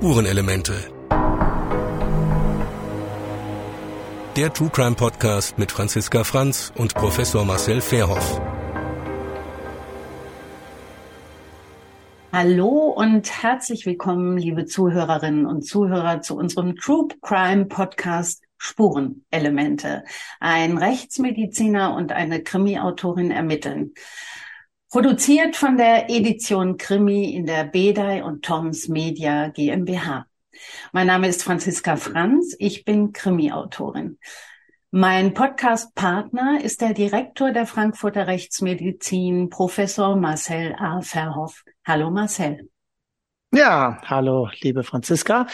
[0.00, 0.72] Spurenelemente.
[4.34, 8.40] Der True Crime Podcast mit Franziska Franz und Professor Marcel Fairhoff.
[12.32, 20.04] Hallo und herzlich willkommen, liebe Zuhörerinnen und Zuhörer, zu unserem True Crime Podcast Spurenelemente.
[20.40, 23.92] Ein Rechtsmediziner und eine Krimi-Autorin ermitteln.
[24.90, 30.26] Produziert von der Edition Krimi in der Bedei und Toms Media GmbH.
[30.90, 32.56] Mein Name ist Franziska Franz.
[32.58, 34.18] Ich bin Krimi-Autorin.
[34.90, 41.02] Mein Podcast-Partner ist der Direktor der Frankfurter Rechtsmedizin, Professor Marcel A.
[41.02, 41.62] Verhoff.
[41.86, 42.68] Hallo Marcel.
[43.52, 45.46] Ja, hallo liebe Franziska.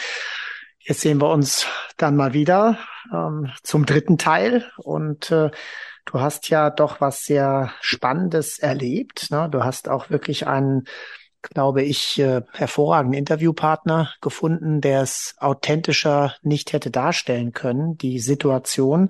[0.79, 1.67] Jetzt sehen wir uns
[1.97, 2.79] dann mal wieder
[3.13, 5.51] ähm, zum dritten Teil und äh,
[6.07, 9.29] Du hast ja doch was sehr Spannendes erlebt.
[9.29, 9.49] Ne?
[9.51, 10.85] Du hast auch wirklich einen,
[11.41, 19.09] glaube ich, äh, hervorragenden Interviewpartner gefunden, der es authentischer nicht hätte darstellen können, die Situation.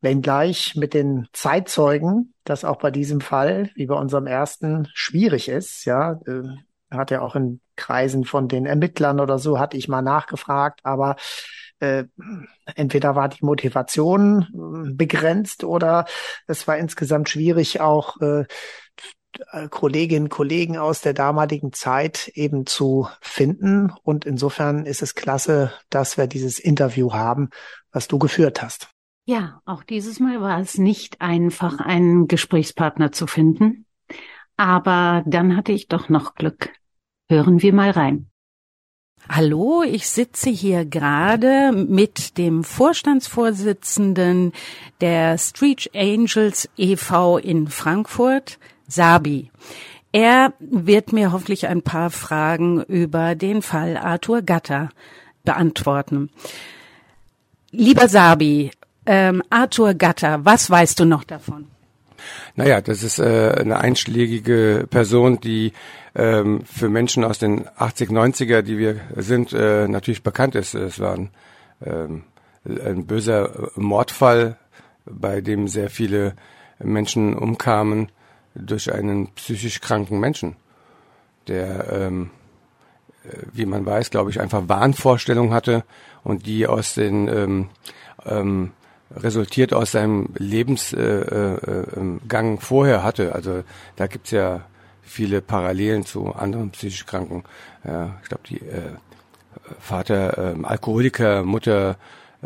[0.00, 5.84] Wenngleich mit den Zeitzeugen, das auch bei diesem Fall, wie bei unserem ersten, schwierig ist.
[5.84, 6.42] Ja, äh,
[6.90, 11.16] hat ja auch in Kreisen von den Ermittlern oder so, hatte ich mal nachgefragt, aber
[11.84, 12.04] äh,
[12.74, 16.06] entweder war die Motivation äh, begrenzt oder
[16.46, 18.44] es war insgesamt schwierig, auch äh,
[19.70, 23.92] Kolleginnen und Kollegen aus der damaligen Zeit eben zu finden.
[24.02, 27.50] Und insofern ist es klasse, dass wir dieses Interview haben,
[27.90, 28.88] was du geführt hast.
[29.26, 33.86] Ja, auch dieses Mal war es nicht einfach, einen Gesprächspartner zu finden.
[34.56, 36.70] Aber dann hatte ich doch noch Glück.
[37.28, 38.30] Hören wir mal rein.
[39.28, 44.52] Hallo, ich sitze hier gerade mit dem Vorstandsvorsitzenden
[45.00, 47.38] der Street Angels e.V.
[47.38, 49.50] in Frankfurt, Sabi.
[50.12, 54.90] Er wird mir hoffentlich ein paar Fragen über den Fall Arthur Gatter
[55.42, 56.28] beantworten.
[57.70, 58.72] Lieber Sabi,
[59.06, 61.68] ähm, Arthur Gatter, was weißt du noch davon?
[62.56, 65.72] Naja, das ist äh, eine einschlägige Person, die
[66.14, 70.74] ähm, für Menschen aus den 80, 90er, die wir sind, äh, natürlich bekannt ist.
[70.74, 71.30] Es war ein,
[71.84, 72.22] ähm,
[72.64, 74.56] ein böser Mordfall,
[75.04, 76.34] bei dem sehr viele
[76.78, 78.10] Menschen umkamen
[78.54, 80.54] durch einen psychisch kranken Menschen,
[81.48, 82.30] der, ähm,
[83.24, 85.82] äh, wie man weiß, glaube ich, einfach Wahnvorstellungen hatte
[86.22, 87.68] und die aus den ähm,
[88.24, 88.70] ähm,
[89.10, 93.34] resultiert aus seinem Lebensgang äh, äh, vorher hatte.
[93.34, 93.62] Also
[93.96, 94.62] da gibt's ja
[95.02, 97.44] viele Parallelen zu anderen psychisch Kranken.
[97.84, 98.90] Ja, ich glaube, die äh,
[99.78, 101.96] Vater ähm, Alkoholiker, Mutter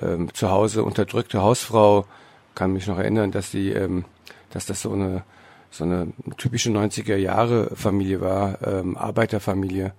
[0.01, 2.07] ähm, zu Hause unterdrückte Hausfrau,
[2.55, 4.05] kann mich noch erinnern, dass die, ähm,
[4.51, 5.23] dass das so eine
[5.71, 9.93] so eine typische 90er Jahre Familie war, ähm, Arbeiterfamilie.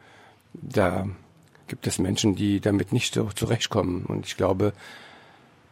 [0.53, 1.08] Da
[1.68, 4.06] gibt es Menschen, die damit nicht so zurechtkommen.
[4.06, 4.74] Und ich glaube,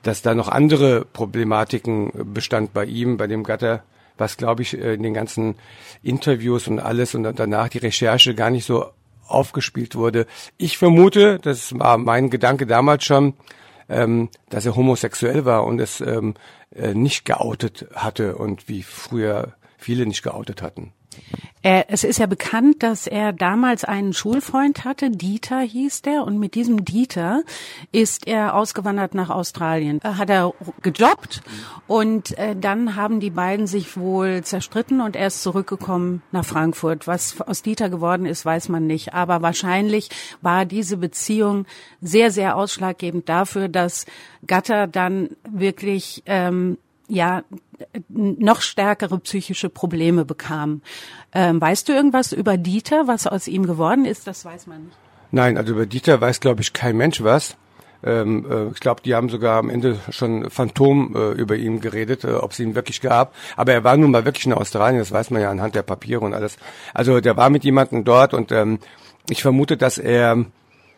[0.08, 3.84] dass da noch andere Problematiken bestand bei ihm, bei dem Gatter,
[4.18, 5.56] was glaube ich äh, in den ganzen
[6.02, 8.86] Interviews und alles und danach die Recherche gar nicht so
[9.28, 10.26] aufgespielt wurde.
[10.56, 13.34] Ich vermute, das war mein Gedanke damals schon,
[13.90, 16.36] ähm, dass er homosexuell war und es ähm,
[16.74, 20.94] äh, nicht geoutet hatte und wie früher viele nicht geoutet hatten.
[21.64, 26.38] Er, es ist ja bekannt, dass er damals einen Schulfreund hatte, Dieter hieß der, und
[26.38, 27.44] mit diesem Dieter
[27.92, 30.00] ist er ausgewandert nach Australien.
[30.02, 31.42] Da hat er gejobbt
[31.88, 37.08] und äh, dann haben die beiden sich wohl zerstritten und er ist zurückgekommen nach Frankfurt.
[37.08, 39.14] Was aus Dieter geworden ist, weiß man nicht.
[39.14, 40.10] Aber wahrscheinlich
[40.42, 41.66] war diese Beziehung
[42.02, 44.06] sehr, sehr ausschlaggebend dafür, dass
[44.46, 47.44] Gatter dann wirklich ähm, ja
[48.10, 50.82] noch stärkere psychische Probleme bekam.
[51.34, 54.28] Ähm, weißt du irgendwas über Dieter, was aus ihm geworden ist?
[54.28, 54.98] Das weiß man nicht.
[55.32, 57.58] Nein, also über Dieter weiß, glaube ich, kein Mensch was.
[58.04, 62.24] Ähm, äh, ich glaube, die haben sogar am Ende schon Phantom äh, über ihn geredet,
[62.24, 63.34] äh, ob es ihn wirklich gab.
[63.56, 66.22] Aber er war nun mal wirklich in Australien, das weiß man ja anhand der Papiere
[66.22, 66.58] und alles.
[66.94, 68.80] Also der war mit jemandem dort und ähm,
[69.30, 70.46] ich vermute, dass er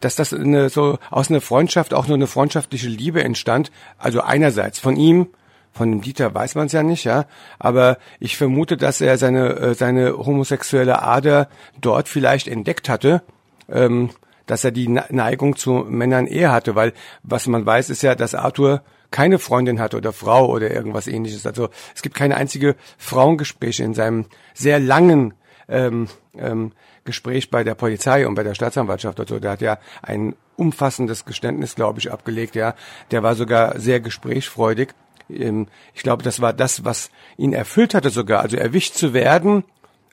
[0.02, 3.70] dass das eine, so aus einer Freundschaft auch nur eine freundschaftliche Liebe entstand.
[3.98, 5.28] Also einerseits von ihm
[5.72, 7.26] von dem Dieter weiß man es ja nicht, ja.
[7.58, 11.48] Aber ich vermute, dass er seine, äh, seine homosexuelle Ader
[11.80, 13.22] dort vielleicht entdeckt hatte,
[13.70, 14.10] ähm,
[14.46, 16.94] dass er die Neigung zu Männern eher hatte, weil
[17.24, 18.82] was man weiß, ist ja, dass Arthur
[19.12, 21.46] keine Freundin hatte oder Frau oder irgendwas ähnliches.
[21.46, 25.34] Also es gibt keine einzige Frauengespräche in seinem sehr langen
[25.68, 26.08] ähm,
[26.38, 26.72] ähm,
[27.06, 29.20] Gespräch bei der Polizei und bei der Staatsanwaltschaft.
[29.20, 32.56] Also der hat ja ein umfassendes Geständnis, glaube ich, abgelegt.
[32.56, 32.76] Ja,
[33.12, 34.94] der war sogar sehr gesprächsfreudig
[35.30, 38.42] ähm, ich glaube, das war das, was ihn erfüllt hatte sogar.
[38.42, 39.64] Also erwischt zu werden,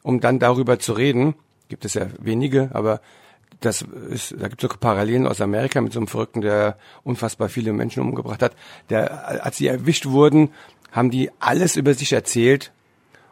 [0.02, 1.34] um dann darüber zu reden,
[1.68, 3.00] gibt es ja wenige, aber
[3.60, 7.48] das ist, da gibt es so Parallelen aus Amerika mit so einem Verrückten, der unfassbar
[7.48, 8.54] viele Menschen umgebracht hat.
[8.90, 10.50] Der, als sie erwischt wurden,
[10.92, 12.72] haben die alles über sich erzählt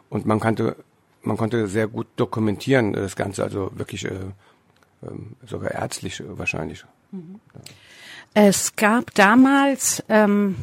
[0.09, 0.75] und man konnte,
[1.21, 5.09] man konnte sehr gut dokumentieren das Ganze, also wirklich äh, äh,
[5.45, 6.85] sogar ärztlich wahrscheinlich.
[7.11, 7.39] Mhm.
[8.33, 10.55] Es gab damals ähm,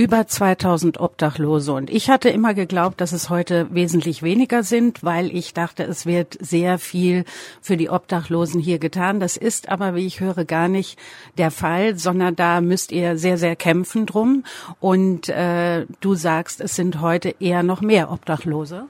[0.00, 1.74] über 2000 Obdachlose.
[1.74, 6.06] Und ich hatte immer geglaubt, dass es heute wesentlich weniger sind, weil ich dachte, es
[6.06, 7.26] wird sehr viel
[7.60, 9.20] für die Obdachlosen hier getan.
[9.20, 10.98] Das ist aber, wie ich höre, gar nicht
[11.36, 14.44] der Fall, sondern da müsst ihr sehr, sehr kämpfen drum.
[14.80, 18.86] Und äh, du sagst, es sind heute eher noch mehr Obdachlose.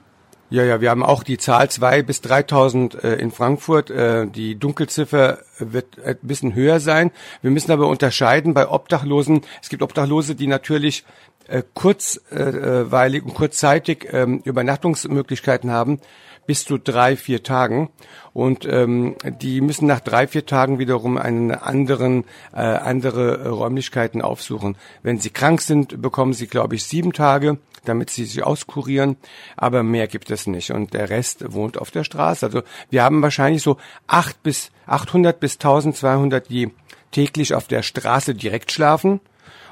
[0.51, 3.89] Ja, ja, wir haben auch die Zahl zwei bis 3.000 äh, in Frankfurt.
[3.89, 7.11] Äh, die Dunkelziffer wird ein bisschen höher sein.
[7.41, 9.43] Wir müssen aber unterscheiden bei Obdachlosen.
[9.61, 11.05] Es gibt Obdachlose, die natürlich
[11.47, 16.01] äh, kurzweilig und kurzzeitig ähm, Übernachtungsmöglichkeiten haben
[16.47, 17.89] bis zu drei, vier Tagen.
[18.33, 24.75] Und ähm, die müssen nach drei, vier Tagen wiederum einen anderen, äh, andere Räumlichkeiten aufsuchen.
[25.01, 29.17] Wenn sie krank sind, bekommen sie, glaube ich, sieben Tage damit sie sich auskurieren,
[29.57, 32.45] aber mehr gibt es nicht und der Rest wohnt auf der Straße.
[32.45, 36.71] Also wir haben wahrscheinlich so acht bis 800 bis 1200, die
[37.11, 39.19] täglich auf der Straße direkt schlafen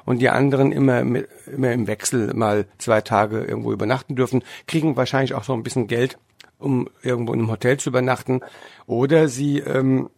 [0.05, 5.33] und die anderen immer, immer im Wechsel mal zwei Tage irgendwo übernachten dürfen, kriegen wahrscheinlich
[5.33, 6.17] auch so ein bisschen Geld,
[6.57, 8.41] um irgendwo in einem Hotel zu übernachten
[8.87, 10.09] oder sie ähm,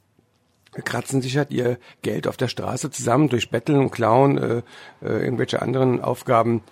[0.71, 4.61] kratzen sich halt ihr Geld auf der Straße zusammen durch Betteln und Klauen, äh,
[5.01, 6.63] äh, irgendwelche anderen Aufgaben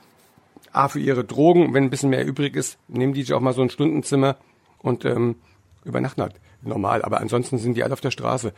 [0.72, 3.54] A, für ihre Drogen, wenn ein bisschen mehr übrig ist, nehmen die sich auch mal
[3.54, 4.38] so ein Stundenzimmer
[4.80, 5.36] und ähm,
[5.84, 7.02] übernachten halt normal.
[7.04, 8.54] Aber ansonsten sind die alle auf der Straße.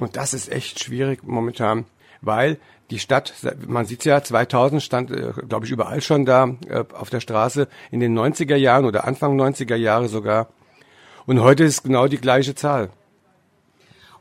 [0.00, 1.84] Und das ist echt schwierig momentan,
[2.20, 2.58] weil
[2.90, 3.32] die Stadt,
[3.66, 7.68] man sieht ja, 2000 stand, äh, glaube ich, überall schon da äh, auf der Straße,
[7.90, 10.48] in den 90er Jahren oder Anfang 90er Jahre sogar.
[11.26, 12.90] Und heute ist genau die gleiche Zahl.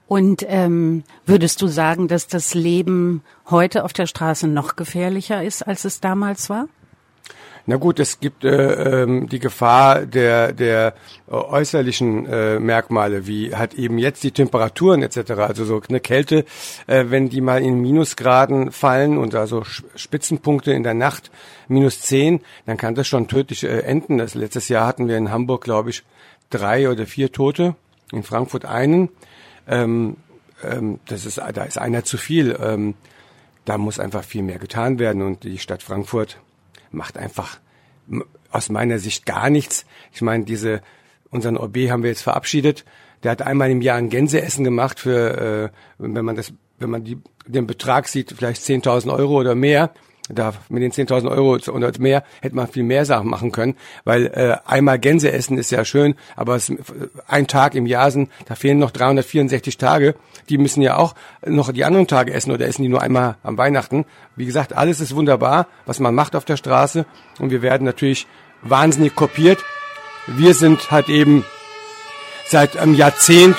[0.08, 5.66] Und ähm, würdest du sagen, dass das Leben heute auf der Straße noch gefährlicher ist,
[5.66, 6.68] als es damals war?
[7.66, 10.96] Na gut, es gibt äh, ähm, die Gefahr der, der
[11.28, 15.32] äußerlichen äh, Merkmale, wie halt eben jetzt die Temperaturen etc.
[15.32, 16.46] Also so eine Kälte,
[16.88, 19.64] äh, wenn die mal in Minusgraden fallen und also
[19.96, 21.32] Spitzenpunkte in der Nacht
[21.68, 24.18] minus zehn, dann kann das schon tödlich äh, enden.
[24.18, 26.04] Das letztes Jahr hatten wir in Hamburg, glaube ich,
[26.50, 27.76] drei oder vier Tote,
[28.12, 29.10] in Frankfurt einen.
[29.68, 30.18] Ähm,
[30.64, 32.58] ähm, das ist, da ist einer zu viel.
[32.62, 32.96] Ähm,
[33.66, 36.38] da muss einfach viel mehr getan werden und die Stadt Frankfurt
[36.92, 37.60] macht einfach
[38.52, 39.86] aus meiner Sicht gar nichts.
[40.12, 40.82] Ich meine, diese
[41.30, 42.86] unseren OB haben wir jetzt verabschiedet.
[43.24, 47.04] Der hat einmal im Jahr ein Gänseessen gemacht für, äh, wenn man das, wenn man
[47.04, 49.92] die, den Betrag sieht, vielleicht 10.000 Euro oder mehr
[50.34, 54.28] da mit den 10.000 Euro oder mehr hätte man viel mehr Sachen machen können, weil
[54.28, 56.72] äh, einmal Gänse essen ist ja schön, aber es,
[57.28, 60.16] ein Tag im Jahr sind, da fehlen noch 364 Tage.
[60.50, 63.58] Die müssen ja auch noch die anderen Tage essen oder essen die nur einmal am
[63.58, 64.06] Weihnachten.
[64.36, 67.06] Wie gesagt, alles ist wunderbar, was man macht auf der Straße
[67.40, 68.28] und wir werden natürlich
[68.62, 69.60] wahnsinnig kopiert.
[70.28, 71.44] Wir sind halt eben
[72.46, 73.58] seit einem Jahrzehnt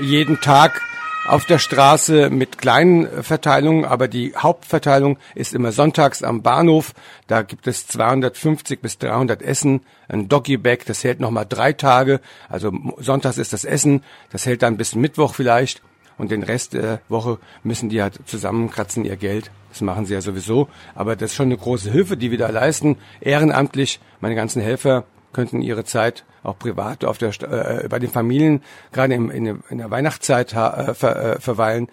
[0.00, 0.82] jeden Tag
[1.28, 6.92] auf der Straße mit kleinen Verteilungen, aber die Hauptverteilung ist immer sonntags am Bahnhof.
[7.26, 12.20] Da gibt es 250 bis 300 Essen, ein Doggy Bag, das hält nochmal drei Tage.
[12.48, 15.82] Also sonntags ist das Essen, das hält dann bis Mittwoch vielleicht.
[16.18, 19.50] Und den Rest der Woche müssen die halt zusammenkratzen, ihr Geld.
[19.68, 20.68] Das machen sie ja sowieso.
[20.94, 22.96] Aber das ist schon eine große Hilfe, die wir da leisten.
[23.20, 25.04] Ehrenamtlich, meine ganzen Helfer
[25.36, 29.78] könnten ihre Zeit auch privat auf der äh, bei den Familien gerade in, in, in
[29.78, 31.88] der Weihnachtszeit äh, ver, äh, verweilen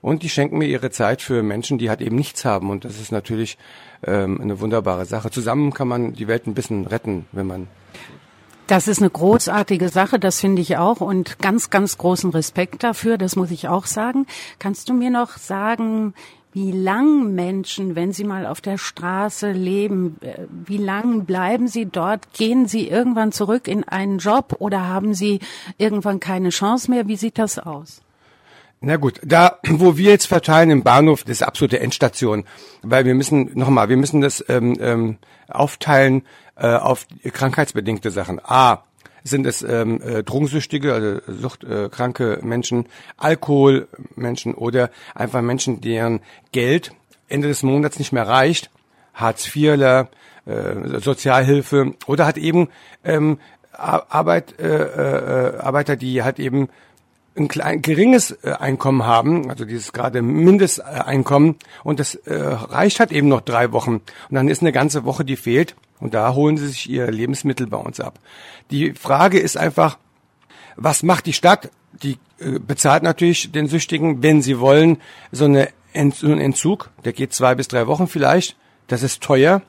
[0.00, 3.00] und die schenken mir ihre Zeit für Menschen, die halt eben nichts haben und das
[3.00, 3.56] ist natürlich
[4.04, 5.30] ähm, eine wunderbare Sache.
[5.30, 7.68] Zusammen kann man die Welt ein bisschen retten, wenn man
[8.66, 13.16] das ist eine großartige Sache, das finde ich auch und ganz, ganz großen Respekt dafür,
[13.16, 14.26] das muss ich auch sagen.
[14.58, 16.12] Kannst du mir noch sagen,
[16.58, 21.86] wie lang Menschen, wenn sie mal auf der Straße leben, äh, wie lang bleiben sie
[21.86, 22.32] dort?
[22.32, 25.38] Gehen sie irgendwann zurück in einen Job oder haben sie
[25.76, 27.06] irgendwann keine Chance mehr?
[27.06, 28.00] Wie sieht das aus?
[28.80, 32.44] Na gut, da wo wir jetzt verteilen im Bahnhof, das ist absolute Endstation,
[32.82, 36.22] weil wir müssen nochmal, wir müssen das ähm, ähm, aufteilen
[36.56, 38.40] äh, auf krankheitsbedingte Sachen.
[38.44, 38.82] A,
[39.28, 46.20] sind es ähm, äh, Drogensüchtige, also suchtkranke äh, Menschen, Alkoholmenschen oder einfach Menschen, deren
[46.52, 46.92] Geld
[47.28, 48.70] Ende des Monats nicht mehr reicht,
[49.14, 50.08] Hartz-IVler,
[50.46, 52.68] äh, Sozialhilfe oder hat eben
[53.04, 53.38] ähm,
[53.72, 56.68] Arbeit, äh, äh, Arbeiter, die halt eben
[57.38, 63.12] ein klein, geringes äh, Einkommen haben, also dieses gerade Mindesteinkommen, und das äh, reicht halt
[63.12, 63.94] eben noch drei Wochen.
[63.94, 65.74] Und dann ist eine ganze Woche, die fehlt.
[66.00, 68.18] Und da holen sie sich ihr Lebensmittel bei uns ab.
[68.70, 69.98] Die Frage ist einfach,
[70.76, 71.70] was macht die Stadt?
[72.02, 74.98] Die äh, bezahlt natürlich den Süchtigen, wenn sie wollen,
[75.32, 76.90] so, eine Ent, so einen Entzug.
[77.04, 78.56] Der geht zwei bis drei Wochen vielleicht.
[78.86, 79.62] Das ist teuer.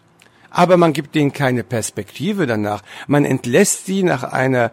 [0.52, 2.82] Aber man gibt denen keine Perspektive danach.
[3.08, 4.72] Man entlässt sie nach einer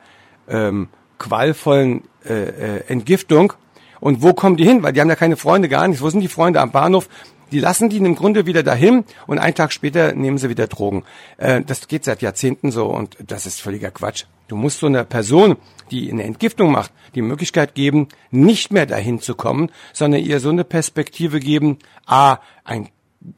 [0.49, 0.89] ähm,
[1.19, 3.53] qualvollen äh, äh, Entgiftung.
[4.01, 4.83] Und wo kommen die hin?
[4.83, 6.03] Weil die haben ja keine Freunde, gar nichts.
[6.03, 7.09] Wo sind die Freunde am Bahnhof?
[7.53, 11.05] Die lassen die im Grunde wieder dahin und einen Tag später nehmen sie wieder Drogen.
[11.37, 14.25] Äh, das geht seit Jahrzehnten so und das ist völliger Quatsch.
[14.49, 15.57] Du musst so einer Person,
[15.91, 20.51] die eine Entgiftung macht, die Möglichkeit geben, nicht mehr dahin zu kommen, sondern ihr so
[20.51, 22.89] eine Perspektive geben, a, ein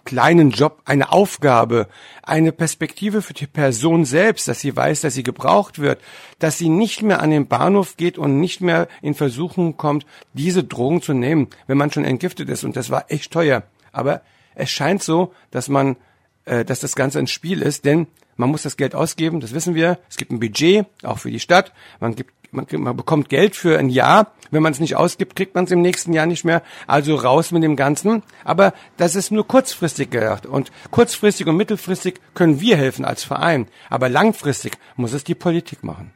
[0.05, 1.89] kleinen Job, eine Aufgabe,
[2.23, 6.01] eine Perspektive für die Person selbst, dass sie weiß, dass sie gebraucht wird,
[6.39, 10.65] dass sie nicht mehr an den Bahnhof geht und nicht mehr in Versuchung kommt, diese
[10.65, 12.65] Drogen zu nehmen, wenn man schon entgiftet ist.
[12.65, 13.63] Und das war echt teuer.
[13.93, 14.23] Aber
[14.55, 15.97] es scheint so, dass man,
[16.45, 18.07] äh, dass das Ganze ein Spiel ist, denn
[18.39, 19.99] man muss das Geld ausgeben, das wissen wir.
[20.09, 21.73] Es gibt ein Budget, auch für die Stadt.
[22.01, 24.33] Man gibt man, man bekommt Geld für ein Jahr.
[24.51, 26.63] Wenn man es nicht ausgibt, kriegt man es im nächsten Jahr nicht mehr.
[26.87, 28.23] Also raus mit dem Ganzen.
[28.45, 30.47] Aber das ist nur kurzfristig gedacht.
[30.47, 33.67] Und kurzfristig und mittelfristig können wir helfen als Verein.
[33.91, 36.13] Aber langfristig muss es die Politik machen.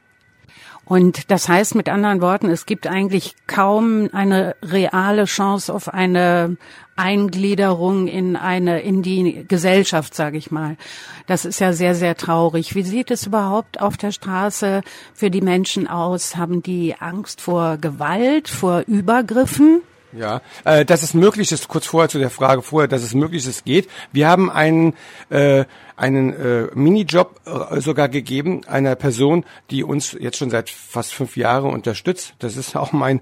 [0.93, 6.55] Und das heißt mit anderen Worten, es gibt eigentlich kaum eine reale Chance auf eine
[6.95, 10.77] Eingliederung in eine in die Gesellschaft, sage ich mal.
[11.25, 12.75] Das ist ja sehr sehr traurig.
[12.75, 14.83] Wie sieht es überhaupt auf der Straße
[15.15, 16.35] für die Menschen aus?
[16.35, 19.81] Haben die Angst vor Gewalt, vor Übergriffen?
[20.15, 23.47] Ja, äh, dass es möglich ist, kurz vorher zu der Frage vorher, dass es möglich
[23.47, 23.89] ist, geht.
[24.11, 24.93] Wir haben einen,
[25.29, 25.65] äh,
[25.95, 31.35] einen äh, Minijob äh, sogar gegeben, einer Person, die uns jetzt schon seit fast fünf
[31.35, 32.35] Jahren unterstützt.
[32.39, 33.21] Das ist auch mein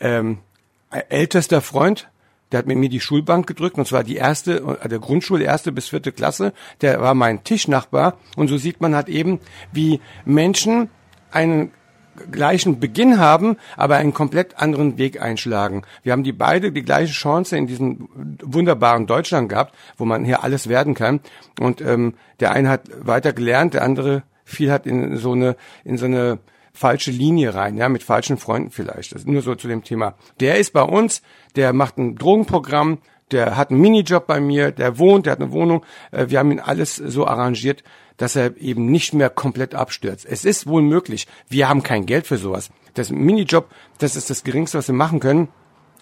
[0.00, 0.38] ähm,
[0.90, 2.08] ältester Freund,
[2.52, 5.72] der hat mit mir die Schulbank gedrückt, und zwar die erste, äh, der Grundschule, erste
[5.72, 6.52] bis vierte Klasse.
[6.80, 8.18] Der war mein Tischnachbar.
[8.36, 9.40] Und so sieht man halt eben,
[9.72, 10.90] wie Menschen
[11.30, 11.72] einen
[12.30, 15.82] gleichen Beginn haben, aber einen komplett anderen Weg einschlagen.
[16.02, 18.08] Wir haben die beide die gleiche Chance in diesem
[18.42, 21.20] wunderbaren Deutschland gehabt, wo man hier alles werden kann.
[21.58, 25.96] Und ähm, der eine hat weiter gelernt, der andere viel hat in so eine in
[25.96, 26.38] so eine
[26.72, 29.12] falsche Linie rein, ja, mit falschen Freunden vielleicht.
[29.12, 30.14] Das ist nur so zu dem Thema.
[30.40, 31.22] Der ist bei uns,
[31.56, 32.98] der macht ein Drogenprogramm,
[33.32, 35.84] der hat einen Minijob bei mir, der wohnt, der hat eine Wohnung.
[36.10, 37.84] Äh, wir haben ihn alles so arrangiert,
[38.20, 40.26] dass er eben nicht mehr komplett abstürzt.
[40.26, 41.26] Es ist wohl möglich.
[41.48, 42.68] Wir haben kein Geld für sowas.
[42.92, 45.48] Das Minijob, das ist das Geringste, was wir machen können.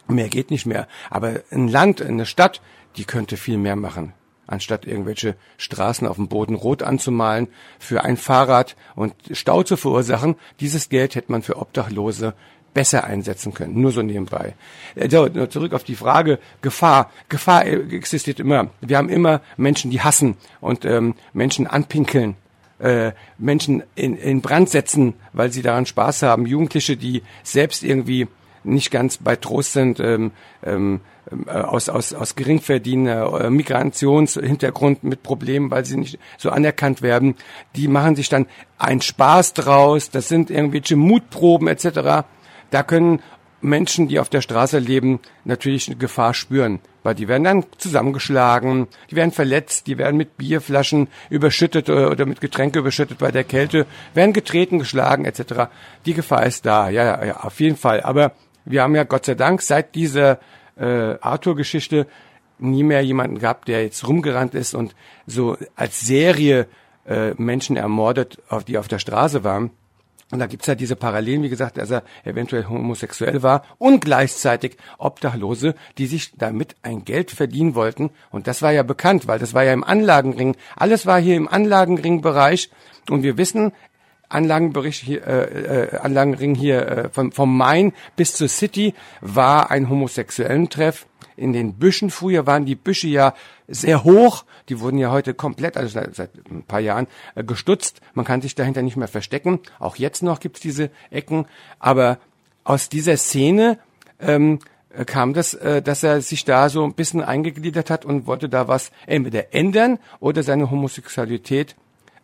[0.09, 0.89] Mehr geht nicht mehr.
[1.11, 2.61] Aber ein Land, eine Stadt,
[2.97, 4.15] die könnte viel mehr machen
[4.49, 7.49] anstatt irgendwelche Straßen auf dem Boden rot anzumalen,
[7.79, 10.37] für ein Fahrrad und Stau zu verursachen.
[10.59, 12.35] Dieses Geld hätte man für Obdachlose
[12.75, 13.81] besser einsetzen können.
[13.81, 14.55] Nur so nebenbei.
[14.95, 17.11] Äh, so, zurück auf die Frage Gefahr.
[17.29, 18.71] Gefahr existiert immer.
[18.81, 22.37] Wir haben immer Menschen, die hassen und ähm, Menschen anpinkeln.
[22.79, 26.47] Äh, Menschen in, in Brand setzen, weil sie daran Spaß haben.
[26.47, 28.29] Jugendliche, die selbst irgendwie
[28.63, 30.31] nicht ganz bei Trost sind, ähm,
[30.65, 31.01] ähm,
[31.47, 37.35] äh, aus, aus, aus Geringverdiener, äh, Migrationshintergrund mit Problemen, weil sie nicht so anerkannt werden,
[37.77, 38.47] die machen sich dann
[38.79, 42.27] einen Spaß draus, das sind irgendwelche Mutproben etc.
[42.71, 43.23] Da können
[43.61, 48.87] Menschen, die auf der Straße leben, natürlich eine Gefahr spüren, weil die werden dann zusammengeschlagen,
[49.11, 53.87] die werden verletzt, die werden mit Bierflaschen überschüttet oder mit Getränke überschüttet bei der Kälte,
[54.15, 55.71] werden getreten, geschlagen etc.
[56.07, 58.01] Die Gefahr ist da, ja, ja, ja, auf jeden Fall.
[58.03, 58.33] Aber
[58.65, 60.39] wir haben ja Gott sei Dank seit dieser
[60.77, 62.07] äh, Arthur-Geschichte
[62.59, 64.95] nie mehr jemanden gehabt, der jetzt rumgerannt ist und
[65.27, 66.67] so als Serie
[67.07, 69.71] äh, Menschen ermordet, auf die auf der Straße waren.
[70.31, 74.77] Und da gibt's ja diese Parallelen, wie gesagt, dass er eventuell homosexuell war und gleichzeitig
[74.99, 78.11] Obdachlose, die sich damit ein Geld verdienen wollten.
[78.31, 80.57] Und das war ja bekannt, weil das war ja im Anlagenring.
[80.77, 82.71] Alles war hier im Anlagenring-Bereich.
[83.09, 83.73] Und wir wissen,
[84.29, 89.89] Anlagenbericht hier, äh, äh, Anlagenring hier äh, vom, vom Main bis zur City war ein
[89.89, 91.07] homosexuellen Treff.
[91.39, 93.35] In den Büschen früher waren die Büsche ja
[93.69, 94.45] sehr hoch.
[94.69, 98.01] Die wurden ja heute komplett, also seit, seit ein paar Jahren, äh, gestutzt.
[98.15, 99.61] Man kann sich dahinter nicht mehr verstecken.
[99.79, 101.47] Auch jetzt noch gibt's diese Ecken.
[101.79, 102.19] Aber
[102.65, 103.79] aus dieser Szene
[104.21, 104.59] ähm,
[105.07, 108.67] kam das, äh, dass er sich da so ein bisschen eingegliedert hat und wollte da
[108.67, 111.77] was entweder ändern oder seine Homosexualität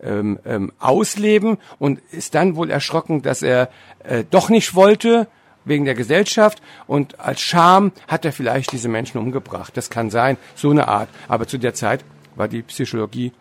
[0.02, 3.71] ähm, ähm, ausleben und ist dann wohl erschrocken, dass er
[4.02, 5.28] äh, doch nicht wollte
[5.64, 9.76] wegen der Gesellschaft und als Scham hat er vielleicht diese Menschen umgebracht.
[9.76, 11.09] Das kann sein, so eine Art.
[11.28, 12.04] Aber zu der Zeit
[12.37, 13.33] war die Psychologie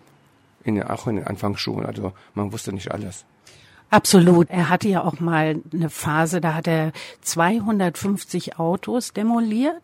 [0.64, 3.26] in, auch in den Anfangsschulen, also man wusste nicht alles.
[3.94, 4.50] Absolut.
[4.50, 9.84] Er hatte ja auch mal eine Phase, da hat er 250 Autos demoliert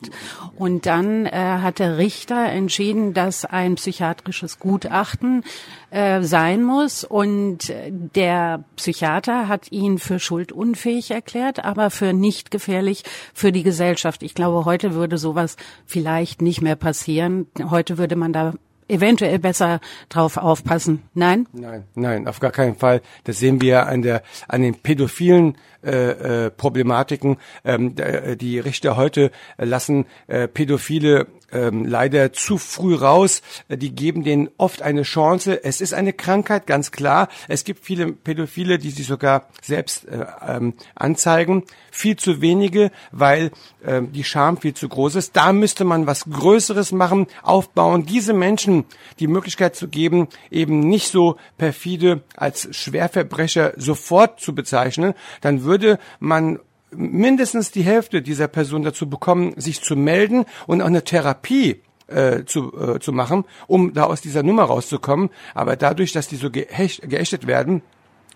[0.55, 5.43] und dann äh, hat der Richter entschieden, dass ein psychiatrisches Gutachten
[5.91, 7.71] äh, sein muss und
[8.15, 13.03] der Psychiater hat ihn für schuldunfähig erklärt, aber für nicht gefährlich
[13.35, 14.23] für die Gesellschaft.
[14.23, 17.45] Ich glaube, heute würde sowas vielleicht nicht mehr passieren.
[17.69, 18.55] Heute würde man da
[18.89, 19.79] eventuell besser
[20.09, 21.03] drauf aufpassen.
[21.13, 21.47] Nein?
[21.53, 23.01] Nein, nein, auf gar keinen Fall.
[23.23, 27.37] Das sehen wir an der an den pädophilen äh, äh, Problematiken.
[27.63, 33.41] Ähm, äh, die Richter heute lassen äh, Pädophile ähm, leider zu früh raus.
[33.67, 35.63] Äh, die geben denen oft eine Chance.
[35.63, 37.29] Es ist eine Krankheit, ganz klar.
[37.47, 41.63] Es gibt viele Pädophile, die sich sogar selbst äh, ähm, anzeigen.
[41.91, 43.51] Viel zu wenige, weil
[43.85, 45.35] ähm, die Scham viel zu groß ist.
[45.35, 48.85] Da müsste man was Größeres machen, aufbauen, diese Menschen
[49.19, 55.13] die Möglichkeit zu geben, eben nicht so perfide als Schwerverbrecher sofort zu bezeichnen.
[55.41, 56.59] Dann würde man
[56.91, 62.43] mindestens die Hälfte dieser Person dazu bekommen, sich zu melden und auch eine Therapie äh,
[62.45, 65.29] zu, äh, zu machen, um da aus dieser Nummer rauszukommen.
[65.53, 67.83] Aber dadurch, dass die so geächt, geächtet werden,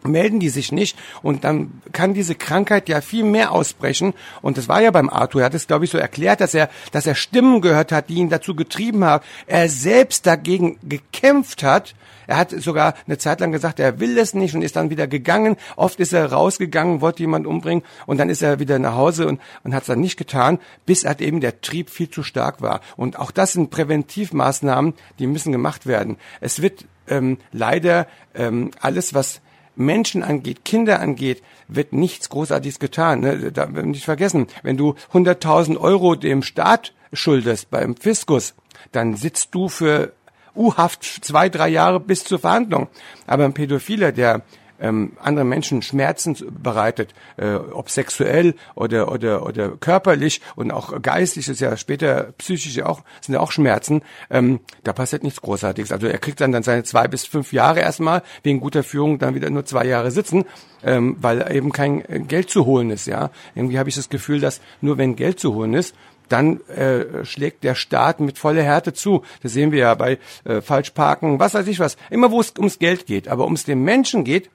[0.03, 4.67] melden die sich nicht und dann kann diese Krankheit ja viel mehr ausbrechen und das
[4.67, 7.15] war ja beim Arthur, er hat es glaube ich so erklärt, dass er dass er
[7.15, 11.95] Stimmen gehört hat, die ihn dazu getrieben haben, er selbst dagegen gekämpft hat.
[12.25, 15.07] Er hat sogar eine Zeit lang gesagt, er will es nicht und ist dann wieder
[15.07, 15.57] gegangen.
[15.75, 19.41] Oft ist er rausgegangen, wollte jemand umbringen und dann ist er wieder nach Hause und,
[19.63, 22.79] und hat es dann nicht getan, bis halt eben der Trieb viel zu stark war.
[22.95, 26.17] Und auch das sind Präventivmaßnahmen, die müssen gemacht werden.
[26.39, 29.41] Es wird ähm, leider ähm, alles, was
[29.75, 33.21] Menschen angeht, Kinder angeht, wird nichts Großartiges getan.
[33.21, 33.51] Ne?
[33.51, 38.53] Da nicht vergessen, wenn du 100.000 Euro dem Staat schuldest beim Fiskus,
[38.91, 40.13] dann sitzt du für
[40.55, 42.87] U-Haft zwei, drei Jahre bis zur Verhandlung.
[43.25, 44.43] Aber ein Pädophiler, der
[44.83, 51.47] ähm, anderen Menschen Schmerzen bereitet, äh, ob sexuell oder oder oder körperlich und auch geistlich
[51.47, 54.01] ist ja später psychisch auch sind ja auch Schmerzen.
[54.29, 55.91] Ähm, da passiert nichts Großartiges.
[55.91, 59.35] Also er kriegt dann dann seine zwei bis fünf Jahre erstmal wegen guter Führung dann
[59.35, 60.45] wieder nur zwei Jahre sitzen,
[60.83, 63.07] ähm, weil eben kein Geld zu holen ist.
[63.07, 65.95] Ja, irgendwie habe ich das Gefühl, dass nur wenn Geld zu holen ist,
[66.29, 69.23] dann äh, schlägt der Staat mit voller Härte zu.
[69.41, 71.97] Das sehen wir ja bei äh, Falschparken, was weiß ich was.
[72.09, 74.49] Immer wo es ums Geld geht, aber ums den Menschen geht,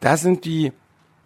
[0.00, 0.72] da sind die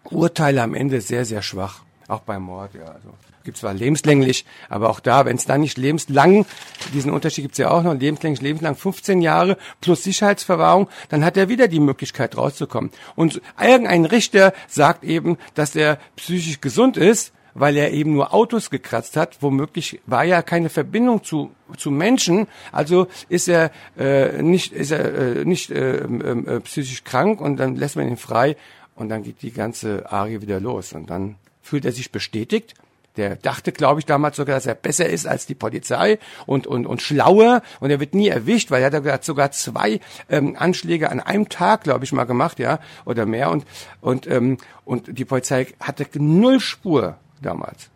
[0.05, 1.83] Urteile am Ende sehr, sehr schwach.
[2.09, 2.85] Auch beim Mord, ja.
[2.85, 6.47] Also gibt zwar lebenslänglich, aber auch da, wenn es da nicht lebenslang,
[6.93, 11.49] diesen Unterschied gibt's ja auch noch, lebenslänglich, lebenslang 15 Jahre plus Sicherheitsverwahrung, dann hat er
[11.49, 12.91] wieder die Möglichkeit rauszukommen.
[13.15, 18.71] Und irgendein Richter sagt eben, dass er psychisch gesund ist, weil er eben nur Autos
[18.71, 19.39] gekratzt hat.
[19.41, 25.39] Womöglich war ja keine Verbindung zu zu Menschen, also ist er äh, nicht ist er
[25.39, 28.57] äh, nicht äh, äh, psychisch krank und dann lässt man ihn frei
[28.95, 32.75] und dann geht die ganze Arie wieder los und dann fühlt er sich bestätigt.
[33.17, 36.85] Der dachte, glaube ich, damals sogar, dass er besser ist als die Polizei und, und,
[36.85, 37.63] und schlauer.
[37.79, 41.85] Und er wird nie erwischt, weil er hat sogar zwei ähm, Anschläge an einem Tag,
[41.85, 43.53] glaube ich, mal gemacht, ja, oder mehr.
[43.53, 43.67] Und,
[44.01, 47.91] und, ähm, und die Polizei hatte null Spur damals.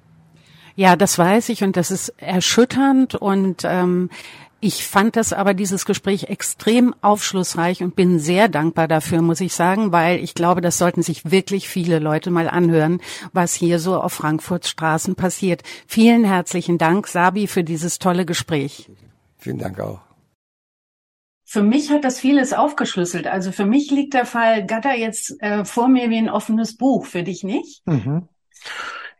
[0.76, 4.10] Ja, das weiß ich und das ist erschütternd und ähm,
[4.60, 9.54] ich fand das aber dieses Gespräch extrem aufschlussreich und bin sehr dankbar dafür, muss ich
[9.54, 13.00] sagen, weil ich glaube, das sollten sich wirklich viele Leute mal anhören,
[13.32, 15.62] was hier so auf Frankfurts Straßen passiert.
[15.86, 18.90] Vielen herzlichen Dank, Sabi, für dieses tolle Gespräch.
[19.36, 20.00] Vielen Dank auch.
[21.44, 23.26] Für mich hat das vieles aufgeschlüsselt.
[23.28, 27.06] Also für mich liegt der Fall Gatter jetzt äh, vor mir wie ein offenes Buch.
[27.06, 27.86] Für dich nicht?
[27.86, 28.28] Mhm.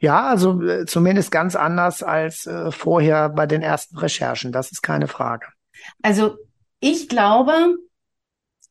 [0.00, 4.52] Ja, also äh, zumindest ganz anders als äh, vorher bei den ersten Recherchen.
[4.52, 5.46] Das ist keine Frage.
[6.02, 6.37] Also
[6.80, 7.76] ich glaube,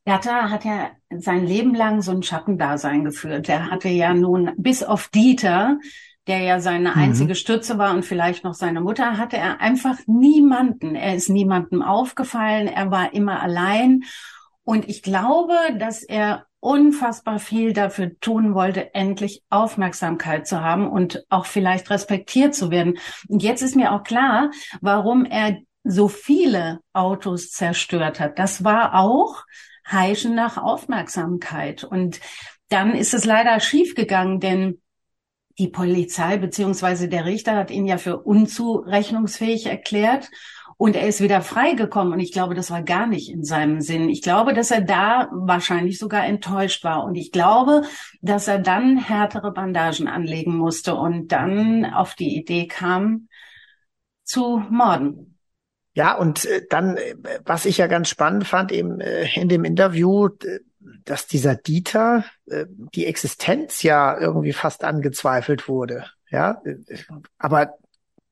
[0.05, 3.49] Gatta hat ja sein Leben lang so ein Schattendasein geführt.
[3.49, 5.79] Er hatte ja nun bis auf Dieter,
[6.27, 6.97] der ja seine mhm.
[6.97, 10.95] einzige Stütze war und vielleicht noch seine Mutter, hatte er einfach niemanden.
[10.95, 12.67] Er ist niemandem aufgefallen.
[12.67, 14.03] Er war immer allein.
[14.63, 21.23] Und ich glaube, dass er unfassbar viel dafür tun wollte, endlich Aufmerksamkeit zu haben und
[21.29, 22.99] auch vielleicht respektiert zu werden.
[23.29, 24.51] Und jetzt ist mir auch klar,
[24.81, 28.37] warum er so viele Autos zerstört hat.
[28.37, 29.45] Das war auch
[29.89, 31.85] Heischen nach Aufmerksamkeit.
[31.85, 32.19] Und
[32.67, 34.81] dann ist es leider schiefgegangen, denn
[35.57, 40.29] die Polizei beziehungsweise der Richter hat ihn ja für unzurechnungsfähig erklärt
[40.77, 42.13] und er ist wieder freigekommen.
[42.13, 44.09] Und ich glaube, das war gar nicht in seinem Sinn.
[44.09, 47.03] Ich glaube, dass er da wahrscheinlich sogar enttäuscht war.
[47.03, 47.81] Und ich glaube,
[48.21, 53.27] dass er dann härtere Bandagen anlegen musste und dann auf die Idee kam,
[54.23, 55.39] zu morden.
[55.93, 59.63] Ja, und äh, dann, äh, was ich ja ganz spannend fand, eben äh, in dem
[59.63, 60.29] Interview,
[61.03, 66.05] dass dieser Dieter, die Existenz ja irgendwie fast angezweifelt wurde.
[66.29, 66.61] Ja,
[67.37, 67.77] aber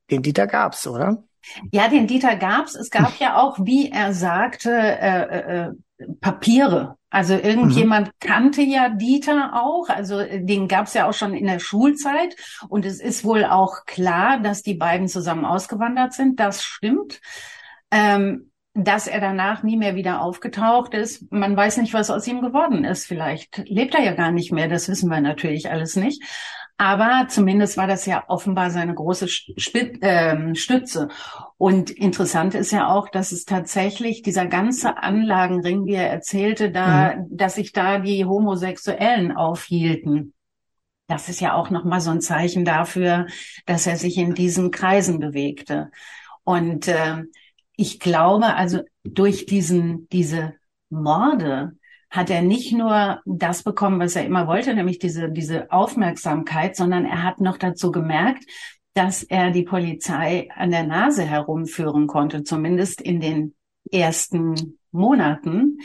[0.09, 1.23] den Dieter gab's, oder?
[1.71, 2.75] Ja, den Dieter gab's.
[2.75, 5.71] Es gab ja auch, wie er sagte, äh, äh,
[6.19, 6.97] Papiere.
[7.09, 8.11] Also irgendjemand mhm.
[8.19, 12.35] kannte ja Dieter auch, also den gab's ja auch schon in der Schulzeit.
[12.67, 16.39] Und es ist wohl auch klar, dass die beiden zusammen ausgewandert sind.
[16.39, 17.21] Das stimmt.
[17.91, 21.31] Ähm, dass er danach nie mehr wieder aufgetaucht ist.
[21.31, 23.07] Man weiß nicht, was aus ihm geworden ist.
[23.07, 24.67] Vielleicht lebt er ja gar nicht mehr.
[24.67, 26.21] Das wissen wir natürlich alles nicht.
[26.77, 31.07] Aber zumindest war das ja offenbar seine große Spit äh, Stütze.
[31.57, 37.15] Und interessant ist ja auch, dass es tatsächlich dieser ganze Anlagenring, wie er erzählte, da,
[37.15, 37.27] mhm.
[37.29, 40.33] dass sich da die Homosexuellen aufhielten.
[41.07, 43.27] Das ist ja auch nochmal so ein Zeichen dafür,
[43.65, 45.91] dass er sich in diesen Kreisen bewegte.
[46.43, 47.23] Und äh,
[47.77, 50.55] ich glaube, also durch diesen, diese
[50.89, 51.77] Morde
[52.15, 57.05] hat er nicht nur das bekommen, was er immer wollte, nämlich diese, diese Aufmerksamkeit, sondern
[57.05, 58.45] er hat noch dazu gemerkt,
[58.93, 63.53] dass er die Polizei an der Nase herumführen konnte, zumindest in den
[63.91, 65.79] ersten Monaten.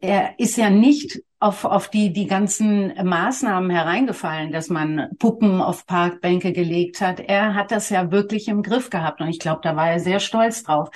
[0.00, 5.86] Er ist ja nicht auf, auf die, die ganzen Maßnahmen hereingefallen, dass man Puppen auf
[5.86, 7.20] Parkbänke gelegt hat.
[7.20, 10.20] Er hat das ja wirklich im Griff gehabt und ich glaube, da war er sehr
[10.20, 10.90] stolz drauf.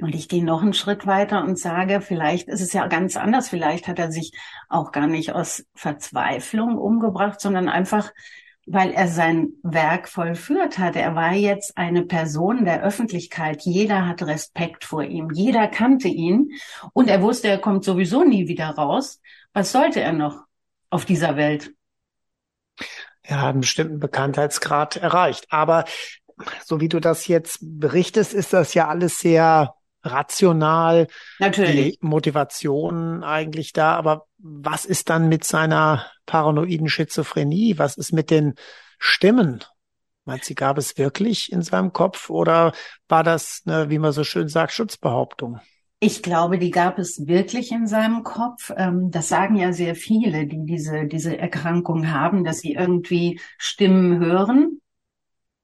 [0.00, 3.48] Und ich gehe noch einen Schritt weiter und sage, vielleicht ist es ja ganz anders.
[3.48, 4.32] Vielleicht hat er sich
[4.68, 8.10] auch gar nicht aus Verzweiflung umgebracht, sondern einfach,
[8.66, 10.96] weil er sein Werk vollführt hat.
[10.96, 13.62] Er war jetzt eine Person der Öffentlichkeit.
[13.62, 15.30] Jeder hat Respekt vor ihm.
[15.32, 16.52] Jeder kannte ihn.
[16.92, 19.20] Und er wusste, er kommt sowieso nie wieder raus.
[19.52, 20.44] Was sollte er noch
[20.90, 21.72] auf dieser Welt?
[23.22, 25.46] Er hat einen bestimmten Bekanntheitsgrad erreicht.
[25.50, 25.84] Aber
[26.64, 31.06] so wie du das jetzt berichtest, ist das ja alles sehr rational,
[31.38, 31.98] Natürlich.
[31.98, 33.94] die Motivation eigentlich da.
[33.94, 37.78] Aber was ist dann mit seiner paranoiden Schizophrenie?
[37.78, 38.54] Was ist mit den
[38.98, 39.64] Stimmen?
[40.24, 42.72] Meinst du, gab es wirklich in seinem Kopf oder
[43.08, 45.60] war das, eine, wie man so schön sagt, Schutzbehauptung?
[45.98, 48.72] Ich glaube, die gab es wirklich in seinem Kopf.
[48.76, 54.18] Ähm, das sagen ja sehr viele, die diese, diese Erkrankung haben, dass sie irgendwie Stimmen
[54.18, 54.79] hören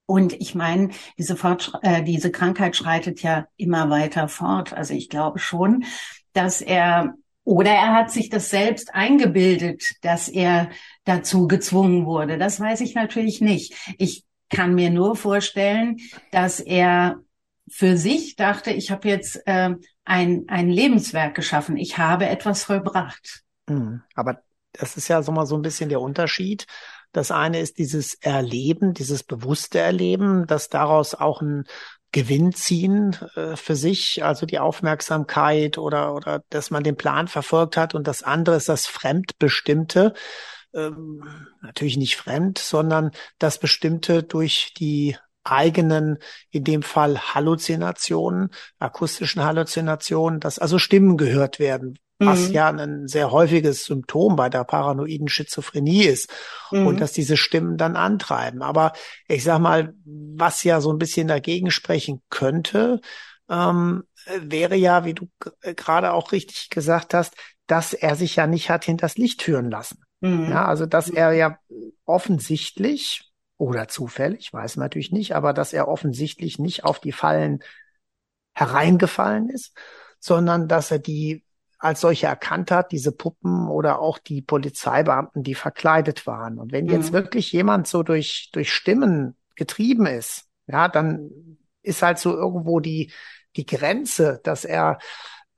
[0.06, 4.72] und ich meine, diese, Fortsch äh, diese Krankheit schreitet ja immer weiter fort.
[4.72, 5.84] Also ich glaube schon,
[6.32, 7.14] dass er
[7.44, 10.70] oder er hat sich das selbst eingebildet, dass er
[11.04, 12.38] dazu gezwungen wurde.
[12.38, 13.74] Das weiß ich natürlich nicht.
[13.98, 15.98] Ich kann mir nur vorstellen,
[16.32, 17.20] dass er
[17.68, 21.76] für sich dachte, ich habe jetzt äh, ein, ein Lebenswerk geschaffen.
[21.76, 23.44] Ich habe etwas vollbracht.
[23.68, 24.02] Mhm.
[24.14, 24.42] Aber
[24.72, 26.66] das ist ja so mal so ein bisschen der Unterschied
[27.16, 31.64] das eine ist dieses Erleben, dieses bewusste Erleben, dass daraus auch ein
[32.12, 37.78] Gewinn ziehen äh, für sich, also die Aufmerksamkeit oder, oder dass man den Plan verfolgt
[37.78, 37.94] hat.
[37.94, 40.12] Und das andere ist das Fremdbestimmte,
[40.74, 41.24] ähm,
[41.62, 46.18] natürlich nicht fremd, sondern das Bestimmte durch die eigenen,
[46.50, 52.54] in dem Fall Halluzinationen, akustischen Halluzinationen, dass also Stimmen gehört werden, was mhm.
[52.54, 56.32] ja ein sehr häufiges Symptom bei der paranoiden Schizophrenie ist
[56.70, 56.86] mhm.
[56.86, 58.62] und dass diese Stimmen dann antreiben.
[58.62, 58.92] Aber
[59.28, 63.00] ich sag mal, was ja so ein bisschen dagegen sprechen könnte,
[63.50, 64.04] ähm,
[64.40, 65.28] wäre ja, wie du
[65.60, 67.34] gerade auch richtig gesagt hast,
[67.66, 70.02] dass er sich ja nicht hat hinters Licht führen lassen.
[70.20, 70.48] Mhm.
[70.50, 71.58] Ja, also dass er ja
[72.04, 77.60] offensichtlich oder zufällig, weiß man natürlich nicht, aber dass er offensichtlich nicht auf die Fallen
[78.54, 79.76] hereingefallen ist,
[80.18, 81.45] sondern dass er die
[81.78, 86.58] als solche erkannt hat, diese Puppen oder auch die Polizeibeamten, die verkleidet waren.
[86.58, 87.14] Und wenn jetzt mhm.
[87.16, 91.30] wirklich jemand so durch, durch Stimmen getrieben ist, ja, dann
[91.82, 93.12] ist halt so irgendwo die,
[93.56, 94.98] die Grenze, dass er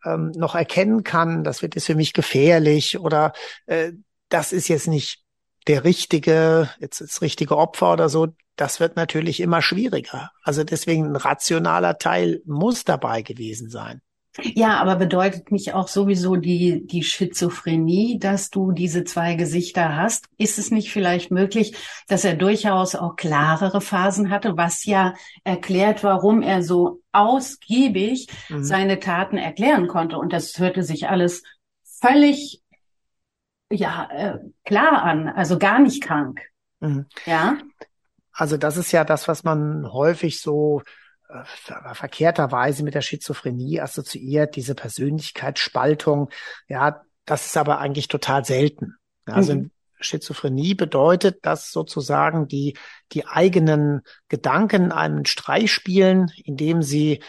[0.05, 3.33] ähm, noch erkennen kann, das wird jetzt für mich gefährlich oder
[3.67, 3.93] äh,
[4.29, 5.25] das ist jetzt nicht
[5.67, 10.31] der richtige, jetzt das richtige Opfer oder so, das wird natürlich immer schwieriger.
[10.43, 14.01] Also deswegen ein rationaler Teil muss dabei gewesen sein.
[14.41, 20.27] Ja, aber bedeutet nicht auch sowieso die, die Schizophrenie, dass du diese zwei Gesichter hast?
[20.37, 26.05] Ist es nicht vielleicht möglich, dass er durchaus auch klarere Phasen hatte, was ja erklärt,
[26.05, 28.63] warum er so ausgiebig mhm.
[28.63, 30.19] seine Taten erklären konnte?
[30.19, 31.43] Und das hörte sich alles
[32.01, 32.63] völlig,
[33.71, 36.41] ja, äh, klar an, also gar nicht krank.
[36.81, 37.07] Mhm.
[37.27, 37.59] Ja.
[38.33, 40.83] Also das ist ja das, was man häufig so
[41.93, 46.31] verkehrterweise mit der Schizophrenie assoziiert, diese Persönlichkeitsspaltung.
[46.69, 48.95] Ja, das ist aber eigentlich total selten.
[49.27, 49.71] Also mhm.
[50.01, 52.77] Schizophrenie bedeutet, dass sozusagen die,
[53.13, 57.23] die eigenen Gedanken einen Streich spielen, indem sie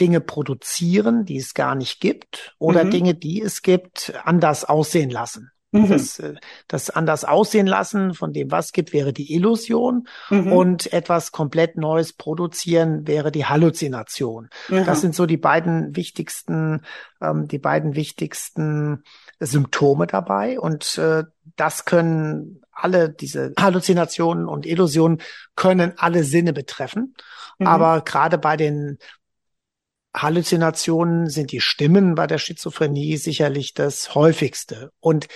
[0.00, 2.90] Dinge produzieren, die es gar nicht gibt, oder mhm.
[2.90, 5.50] Dinge, die es gibt, anders aussehen lassen.
[5.70, 5.88] Mhm.
[5.88, 6.34] Das, äh,
[6.66, 10.52] das anders aussehen lassen von dem, was gibt, wäre die Illusion mhm.
[10.52, 14.48] und etwas komplett Neues produzieren wäre die Halluzination.
[14.68, 14.86] Mhm.
[14.86, 16.82] Das sind so die beiden wichtigsten,
[17.20, 19.04] ähm, die beiden wichtigsten
[19.40, 21.24] Symptome dabei und äh,
[21.56, 25.20] das können alle diese Halluzinationen und Illusionen
[25.56, 27.14] können alle Sinne betreffen.
[27.58, 27.66] Mhm.
[27.66, 28.98] Aber gerade bei den
[30.14, 34.90] Halluzinationen sind die Stimmen bei der Schizophrenie sicherlich das häufigste.
[35.00, 35.28] Und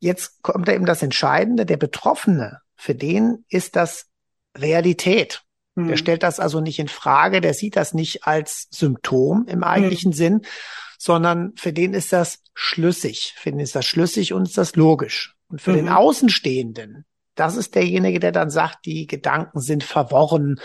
[0.00, 4.06] jetzt kommt da eben das Entscheidende, der Betroffene, für den ist das
[4.56, 5.42] Realität.
[5.74, 5.88] Mhm.
[5.88, 10.10] Der stellt das also nicht in Frage, der sieht das nicht als Symptom im eigentlichen
[10.10, 10.14] mhm.
[10.16, 10.42] Sinn,
[10.98, 13.34] sondern für den ist das schlüssig.
[13.36, 15.34] Für den ist das schlüssig und ist das logisch.
[15.48, 15.76] Und für mhm.
[15.76, 20.58] den Außenstehenden, das ist derjenige, der dann sagt, die Gedanken sind verworren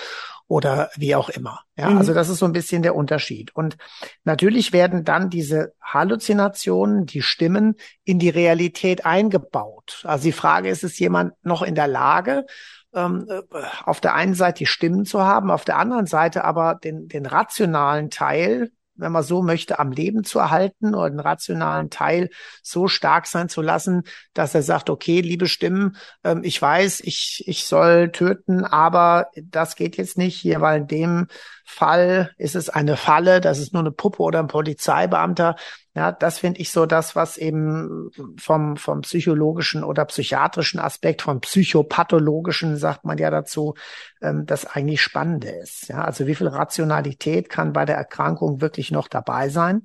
[0.52, 1.62] oder wie auch immer.
[1.78, 1.98] Ja, mhm.
[1.98, 3.56] also das ist so ein bisschen der Unterschied.
[3.56, 3.78] Und
[4.26, 10.02] natürlich werden dann diese Halluzinationen, die Stimmen in die Realität eingebaut.
[10.04, 12.46] Also die Frage ist, ist jemand noch in der Lage,
[12.94, 16.76] ähm, äh, auf der einen Seite die Stimmen zu haben, auf der anderen Seite aber
[16.76, 21.90] den, den rationalen Teil wenn man so möchte, am Leben zu erhalten oder den rationalen
[21.90, 22.30] Teil
[22.64, 27.44] so stark sein zu lassen, dass er sagt, okay, liebe Stimmen, ähm, ich weiß, ich,
[27.48, 31.28] ich soll töten, aber das geht jetzt nicht hier, weil in dem
[31.66, 35.56] Fall ist es eine Falle, das ist nur eine Puppe oder ein Polizeibeamter.
[35.94, 41.42] Ja, das finde ich so das, was eben vom, vom psychologischen oder psychiatrischen Aspekt, vom
[41.42, 43.74] psychopathologischen, sagt man ja dazu,
[44.22, 45.90] ähm, das eigentlich Spannende ist.
[45.90, 49.82] Ja, also wie viel Rationalität kann bei der Erkrankung wirklich noch dabei sein?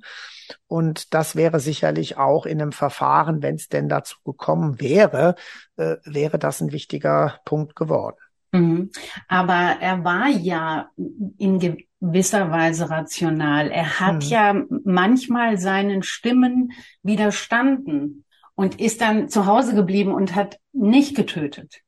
[0.67, 5.35] Und das wäre sicherlich auch in einem Verfahren, wenn es denn dazu gekommen wäre,
[5.75, 8.17] äh, wäre das ein wichtiger Punkt geworden.
[8.53, 8.91] Mhm.
[9.27, 10.89] Aber er war ja
[11.37, 11.59] in
[12.01, 13.69] gewisser Weise rational.
[13.69, 14.29] Er hat mhm.
[14.29, 16.71] ja manchmal seinen Stimmen
[17.03, 21.81] widerstanden und ist dann zu Hause geblieben und hat nicht getötet.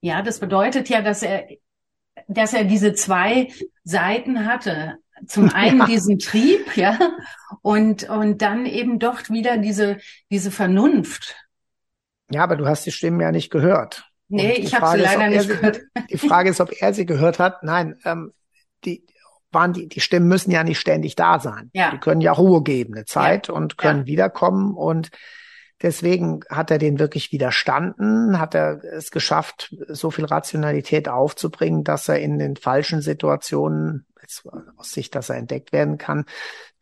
[0.00, 1.46] Ja, das bedeutet ja, dass er,
[2.28, 3.48] dass er diese zwei
[3.84, 4.96] Seiten hatte.
[5.26, 6.98] Zum einen diesen Trieb, ja,
[7.62, 9.98] und, und dann eben doch wieder diese,
[10.30, 11.36] diese Vernunft.
[12.30, 14.04] Ja, aber du hast die Stimmen ja nicht gehört.
[14.28, 15.80] Nee, ich habe sie leider ist, nicht gehört.
[16.10, 17.62] Die Frage ist, ob er sie gehört hat.
[17.62, 18.32] Nein, ähm,
[18.84, 19.06] die
[19.50, 21.70] waren die, die Stimmen müssen ja nicht ständig da sein.
[21.72, 21.90] Ja.
[21.90, 23.54] Die können ja Ruhe geben, eine Zeit ja.
[23.54, 24.06] und können ja.
[24.06, 25.10] wiederkommen und
[25.80, 32.08] Deswegen hat er den wirklich widerstanden, hat er es geschafft, so viel Rationalität aufzubringen, dass
[32.08, 34.04] er in den falschen Situationen,
[34.76, 36.26] aus Sicht, dass er entdeckt werden kann,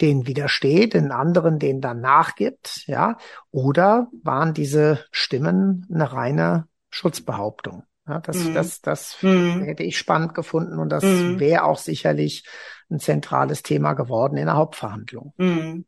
[0.01, 3.19] den widersteht, den anderen den dann nachgibt, ja.
[3.51, 7.85] Oder waren diese Stimmen eine reine Schutzbehauptung.
[8.09, 8.55] Ja, das, mhm.
[8.55, 9.63] das, das mhm.
[9.63, 11.41] hätte ich spannend gefunden und das mhm.
[11.41, 12.45] wäre auch sicherlich
[12.91, 15.33] ein zentrales Thema geworden in der Hauptverhandlung.
[15.39, 15.85] Mhm.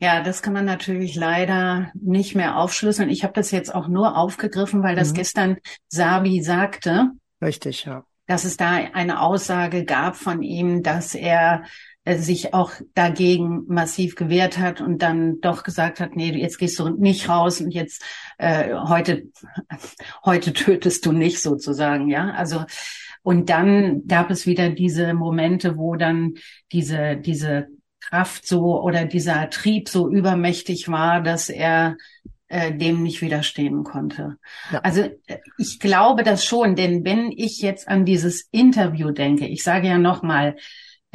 [0.00, 3.10] Ja, das kann man natürlich leider nicht mehr aufschlüsseln.
[3.10, 5.14] Ich habe das jetzt auch nur aufgegriffen, weil das mhm.
[5.14, 5.56] gestern
[5.88, 7.10] Sabi sagte.
[7.42, 8.04] Richtig, ja.
[8.26, 11.64] Dass es da eine Aussage gab von ihm, dass er
[12.16, 16.88] sich auch dagegen massiv gewehrt hat und dann doch gesagt hat, nee, jetzt gehst du
[16.88, 18.02] nicht raus und jetzt
[18.38, 19.24] äh, heute
[20.24, 22.30] heute tötest du nicht sozusagen, ja.
[22.30, 22.64] Also
[23.22, 26.34] und dann gab es wieder diese Momente, wo dann
[26.72, 27.68] diese diese
[28.00, 31.96] Kraft so oder dieser Trieb so übermächtig war, dass er
[32.48, 34.38] äh, dem nicht widerstehen konnte.
[34.72, 34.80] Ja.
[34.80, 39.62] Also äh, ich glaube das schon, denn wenn ich jetzt an dieses Interview denke, ich
[39.62, 40.56] sage ja noch mal,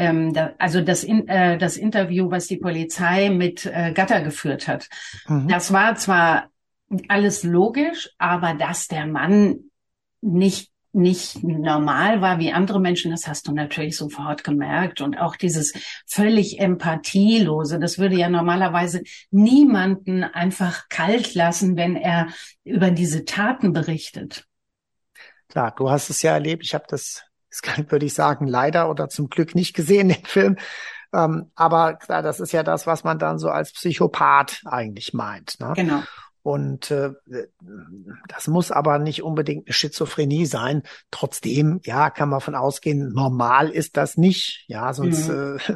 [0.03, 4.67] ähm, da, also das, in, äh, das Interview, was die Polizei mit äh, Gatter geführt
[4.67, 4.89] hat,
[5.27, 5.47] mhm.
[5.47, 6.49] das war zwar
[7.07, 9.55] alles logisch, aber dass der Mann
[10.21, 15.01] nicht nicht normal war wie andere Menschen, das hast du natürlich sofort gemerkt.
[15.01, 15.73] Und auch dieses
[16.05, 22.27] völlig empathielose, das würde ja normalerweise niemanden einfach kalt lassen, wenn er
[22.63, 24.45] über diese Taten berichtet.
[25.49, 26.63] Klar, du hast es ja erlebt.
[26.63, 30.25] Ich habe das das kann, würde ich sagen, leider oder zum Glück nicht gesehen, den
[30.25, 30.57] Film.
[31.13, 35.59] Ähm, aber klar, das ist ja das, was man dann so als Psychopath eigentlich meint.
[35.59, 35.73] Ne?
[35.75, 36.01] Genau.
[36.43, 37.11] Und äh,
[38.27, 40.83] das muss aber nicht unbedingt eine Schizophrenie sein.
[41.09, 44.65] Trotzdem, ja, kann man von ausgehen, normal ist das nicht.
[44.67, 45.57] Ja, sonst mhm.
[45.67, 45.73] äh,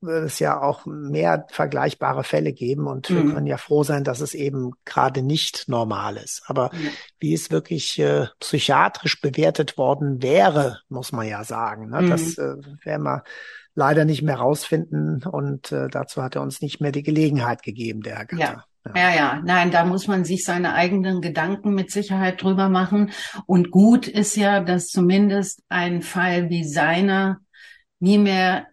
[0.00, 2.86] würde es ja auch mehr vergleichbare Fälle geben.
[2.86, 3.16] Und mhm.
[3.16, 6.44] wir können ja froh sein, dass es eben gerade nicht normal ist.
[6.46, 6.90] Aber mhm.
[7.18, 11.88] wie es wirklich äh, psychiatrisch bewertet worden wäre, muss man ja sagen.
[11.88, 12.08] Ne?
[12.08, 12.62] Das mhm.
[12.82, 13.24] äh, werden wir
[13.74, 15.24] leider nicht mehr rausfinden.
[15.24, 18.42] Und äh, dazu hat er uns nicht mehr die Gelegenheit gegeben, der Herr Gatter.
[18.42, 18.64] Ja.
[18.94, 23.10] Ja, ja, nein, da muss man sich seine eigenen Gedanken mit Sicherheit drüber machen.
[23.46, 27.38] Und gut ist ja, dass zumindest ein Fall wie seiner
[28.00, 28.66] nie mehr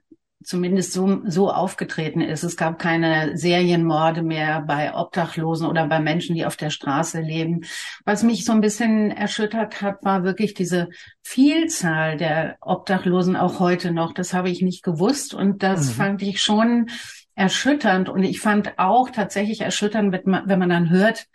[0.45, 2.43] zumindest so, so aufgetreten ist.
[2.43, 7.65] Es gab keine Serienmorde mehr bei Obdachlosen oder bei Menschen, die auf der Straße leben.
[8.05, 10.89] Was mich so ein bisschen erschüttert hat, war wirklich diese
[11.23, 14.13] Vielzahl der Obdachlosen auch heute noch.
[14.13, 15.91] Das habe ich nicht gewusst und das mhm.
[15.91, 16.89] fand ich schon
[17.35, 18.09] erschütternd.
[18.09, 21.27] Und ich fand auch tatsächlich erschütternd, wenn man dann hört,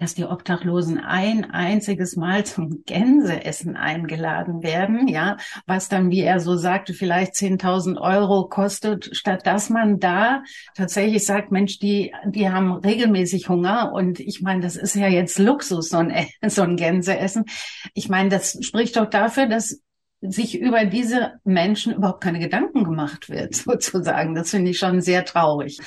[0.00, 6.40] dass die Obdachlosen ein einziges Mal zum Gänseessen eingeladen werden, ja, was dann, wie er
[6.40, 10.42] so sagte, vielleicht 10.000 Euro kostet, statt dass man da
[10.74, 15.38] tatsächlich sagt, Mensch, die, die haben regelmäßig Hunger und ich meine, das ist ja jetzt
[15.38, 17.44] Luxus, so ein, so ein Gänseessen.
[17.92, 19.82] Ich meine, das spricht doch dafür, dass
[20.20, 24.34] sich über diese Menschen überhaupt keine Gedanken gemacht wird, sozusagen.
[24.34, 25.78] Das finde ich schon sehr traurig.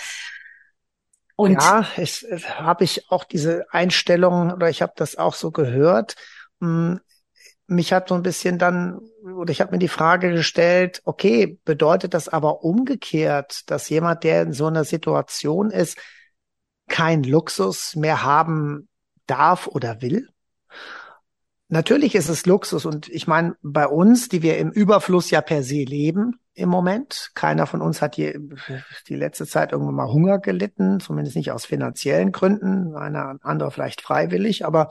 [1.35, 6.15] Und ja, äh, habe ich auch diese Einstellung oder ich habe das auch so gehört.
[6.59, 6.99] Hm,
[7.67, 12.13] mich hat so ein bisschen dann oder ich habe mir die Frage gestellt, okay, bedeutet
[12.13, 15.97] das aber umgekehrt, dass jemand, der in so einer Situation ist,
[16.87, 18.89] kein Luxus mehr haben
[19.25, 20.29] darf oder will?
[21.73, 25.63] Natürlich ist es Luxus und ich meine, bei uns, die wir im Überfluss ja per
[25.63, 28.37] se leben im Moment, keiner von uns hat je,
[29.07, 34.01] die letzte Zeit irgendwann mal Hunger gelitten, zumindest nicht aus finanziellen Gründen, einer andere vielleicht
[34.01, 34.89] freiwillig, aber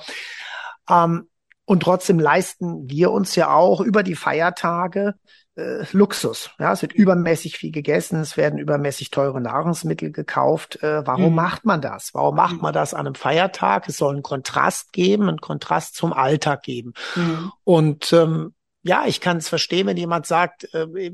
[0.91, 1.29] ähm,
[1.67, 5.15] und trotzdem leisten wir uns ja auch über die Feiertage
[5.57, 6.51] äh, Luxus.
[6.59, 10.83] Ja, es wird übermäßig viel gegessen, es werden übermäßig teure Nahrungsmittel gekauft.
[10.83, 11.35] Äh, warum mhm.
[11.37, 12.11] macht man das?
[12.15, 12.63] Warum macht mhm.
[12.63, 13.89] man das an einem Feiertag?
[13.89, 16.95] Es soll einen Kontrast geben, einen Kontrast zum Alltag geben.
[17.17, 17.53] Mhm.
[17.65, 21.13] Und ähm, ja, ich kann es verstehen, wenn jemand sagt, äh,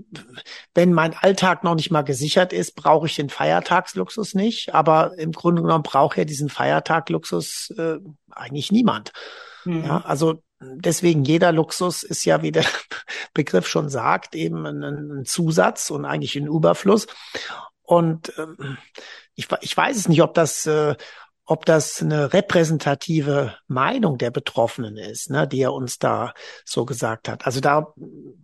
[0.74, 4.74] wenn mein Alltag noch nicht mal gesichert ist, brauche ich den Feiertagsluxus nicht.
[4.74, 7.98] Aber im Grunde genommen braucht ja diesen Feiertagluxus äh,
[8.30, 9.12] eigentlich niemand.
[9.64, 9.84] Mhm.
[9.84, 12.64] Ja, also deswegen jeder Luxus ist ja, wie der
[13.34, 17.06] Begriff schon sagt, eben ein, ein Zusatz und eigentlich ein Überfluss.
[17.82, 18.78] Und ähm,
[19.34, 20.96] ich, ich weiß es nicht, ob das, äh,
[21.50, 26.34] ob das eine repräsentative Meinung der Betroffenen ist, ne, die er uns da
[26.66, 27.46] so gesagt hat.
[27.46, 27.94] Also da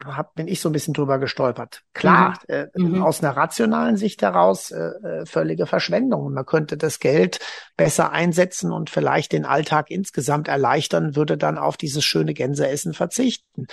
[0.06, 1.82] hab, bin ich so ein bisschen drüber gestolpert.
[1.92, 2.54] Klar, mhm.
[2.54, 3.02] Äh, mhm.
[3.02, 6.32] aus einer rationalen Sicht heraus äh, äh, völlige Verschwendung.
[6.32, 7.40] Man könnte das Geld
[7.76, 13.66] besser einsetzen und vielleicht den Alltag insgesamt erleichtern, würde dann auf dieses schöne Gänseessen verzichten.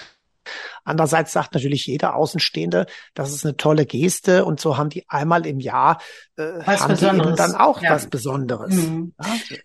[0.84, 5.46] Andererseits sagt natürlich jeder Außenstehende, das ist eine tolle Geste und so haben die einmal
[5.46, 6.00] im Jahr
[6.38, 7.36] äh, was haben Besonderes.
[7.36, 7.92] dann auch ja.
[7.92, 8.74] was Besonderes.
[8.74, 9.14] Mhm.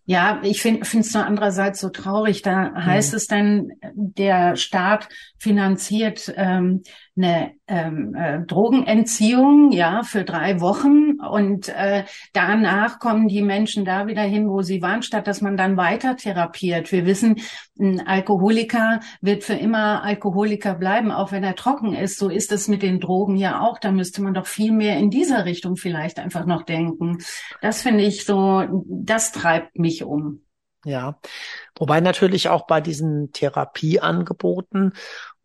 [0.05, 2.43] Ja, ich finde es nur andererseits so traurig.
[2.43, 3.17] Da heißt mhm.
[3.17, 5.09] es dann, der Staat
[5.39, 6.83] finanziert ähm,
[7.17, 14.07] eine ähm, äh, Drogenentziehung, ja, für drei Wochen und äh, danach kommen die Menschen da
[14.07, 16.93] wieder hin, wo sie waren, statt dass man dann weiter therapiert.
[16.93, 17.41] Wir wissen,
[17.79, 22.19] ein Alkoholiker wird für immer Alkoholiker bleiben, auch wenn er trocken ist.
[22.19, 23.79] So ist es mit den Drogen ja auch.
[23.79, 27.19] Da müsste man doch viel mehr in dieser Richtung vielleicht einfach noch denken.
[27.63, 30.43] Das finde ich so, das treibt mich um.
[30.87, 31.19] Ja,
[31.77, 34.93] wobei natürlich auch bei diesen Therapieangeboten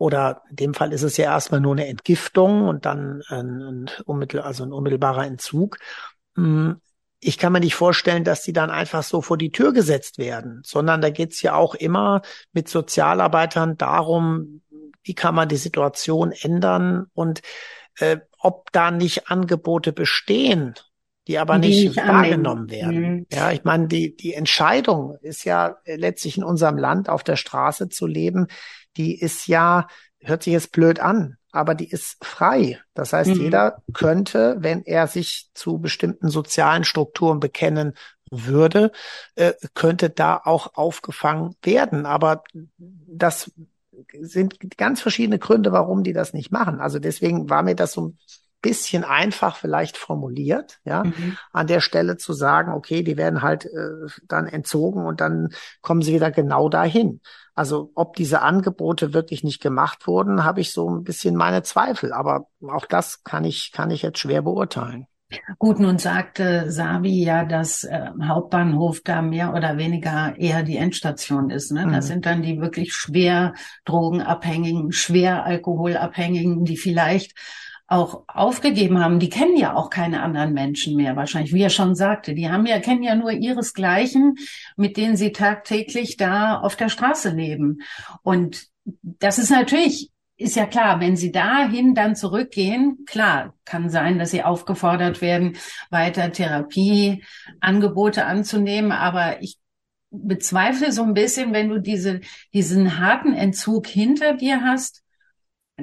[0.02, 4.40] oder in dem Fall ist es ja erstmal nur eine Entgiftung und dann ein, ein,
[4.40, 5.78] also ein unmittelbarer Entzug.
[6.36, 6.82] Hm,
[7.20, 10.64] ich kann mir nicht vorstellen, dass die dann einfach so vor die Tür gesetzt werden,
[10.66, 14.62] sondern da geht's ja auch immer mit Sozialarbeitern darum,
[15.04, 17.42] wie kann man die Situation ändern und
[18.00, 20.74] äh, ob da nicht Angebote bestehen,
[21.28, 23.02] die aber die nicht, nicht wahrgenommen werden.
[23.02, 23.26] Mhm.
[23.32, 27.90] Ja, ich meine, die, die Entscheidung ist ja letztlich in unserem Land auf der Straße
[27.90, 28.48] zu leben,
[28.98, 29.88] die ist ja,
[30.20, 32.80] hört sich jetzt blöd an, aber die ist frei.
[32.94, 33.42] Das heißt, mhm.
[33.42, 37.94] jeder könnte, wenn er sich zu bestimmten sozialen Strukturen bekennen
[38.30, 38.92] würde,
[39.36, 42.06] äh, könnte da auch aufgefangen werden.
[42.06, 42.44] Aber
[42.80, 43.52] das
[44.20, 46.80] sind ganz verschiedene Gründe, warum die das nicht machen.
[46.80, 48.14] Also deswegen war mir das so
[48.62, 51.38] bisschen einfach vielleicht formuliert, ja, mhm.
[51.52, 55.50] an der Stelle zu sagen, okay, die werden halt äh, dann entzogen und dann
[55.82, 57.22] kommen sie wieder genau dahin.
[57.54, 62.14] Also ob diese Angebote wirklich nicht gemacht wurden, habe ich so ein bisschen meine Zweifel.
[62.14, 65.08] Aber auch das kann ich, kann ich jetzt schwer beurteilen.
[65.60, 71.50] Gut, nun sagte Savi ja, dass äh, Hauptbahnhof da mehr oder weniger eher die Endstation
[71.50, 71.72] ist.
[71.72, 71.86] Ne?
[71.86, 71.94] Mhm.
[71.94, 73.54] Das sind dann die wirklich schwer
[73.86, 77.34] Drogenabhängigen, schwer Alkoholabhängigen, die vielleicht
[77.92, 81.94] auch aufgegeben haben, die kennen ja auch keine anderen Menschen mehr wahrscheinlich, wie er schon
[81.94, 82.34] sagte.
[82.34, 84.36] Die haben ja, kennen ja nur ihresgleichen,
[84.78, 87.82] mit denen sie tagtäglich da auf der Straße leben.
[88.24, 88.68] Und
[89.02, 94.32] das ist natürlich, ist ja klar, wenn sie dahin dann zurückgehen, klar, kann sein, dass
[94.32, 95.58] sie aufgefordert werden,
[95.90, 99.58] weiter Therapieangebote anzunehmen, aber ich
[100.12, 102.22] bezweifle so ein bisschen, wenn du diese,
[102.54, 105.01] diesen harten Entzug hinter dir hast,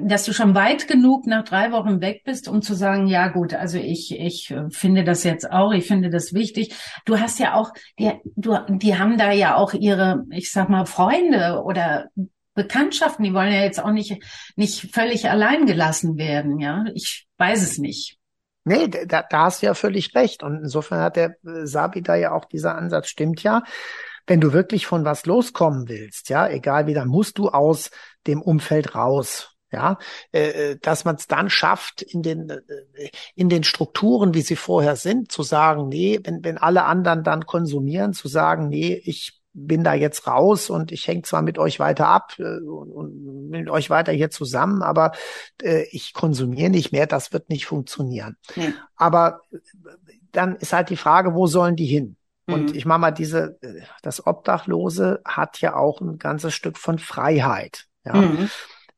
[0.03, 3.53] dass du schon weit genug nach drei Wochen weg bist, um zu sagen, ja gut,
[3.53, 6.75] also ich, ich finde das jetzt auch, ich finde das wichtig.
[7.05, 10.85] Du hast ja auch, die, du, die haben da ja auch ihre, ich sag mal,
[10.85, 12.07] Freunde oder
[12.53, 14.21] Bekanntschaften, die wollen ja jetzt auch nicht,
[14.55, 16.85] nicht völlig allein gelassen werden, ja.
[16.93, 18.17] Ich weiß es nicht.
[18.65, 20.43] Nee, da, da hast du ja völlig recht.
[20.43, 23.63] Und insofern hat der äh, Sabi da ja auch dieser Ansatz, stimmt ja.
[24.27, 27.89] Wenn du wirklich von was loskommen willst, ja, egal wie, dann musst du aus
[28.27, 29.55] dem Umfeld raus.
[29.71, 29.99] Ja,
[30.31, 32.61] äh, äh dass man es dann schafft, in den, äh,
[33.35, 37.45] in den Strukturen, wie sie vorher sind, zu sagen, nee, wenn, wenn alle anderen dann
[37.45, 41.79] konsumieren, zu sagen, nee, ich bin da jetzt raus und ich hänge zwar mit euch
[41.79, 45.11] weiter ab äh, und, und mit euch weiter hier zusammen, aber
[45.61, 48.37] äh, ich konsumiere nicht mehr, das wird nicht funktionieren.
[48.55, 48.71] Ja.
[48.95, 49.57] Aber äh,
[50.31, 52.15] dann ist halt die Frage, wo sollen die hin?
[52.45, 52.75] Und mhm.
[52.75, 57.85] ich mache mal diese, äh, das Obdachlose hat ja auch ein ganzes Stück von Freiheit.
[58.05, 58.15] Ja.
[58.15, 58.49] Mhm.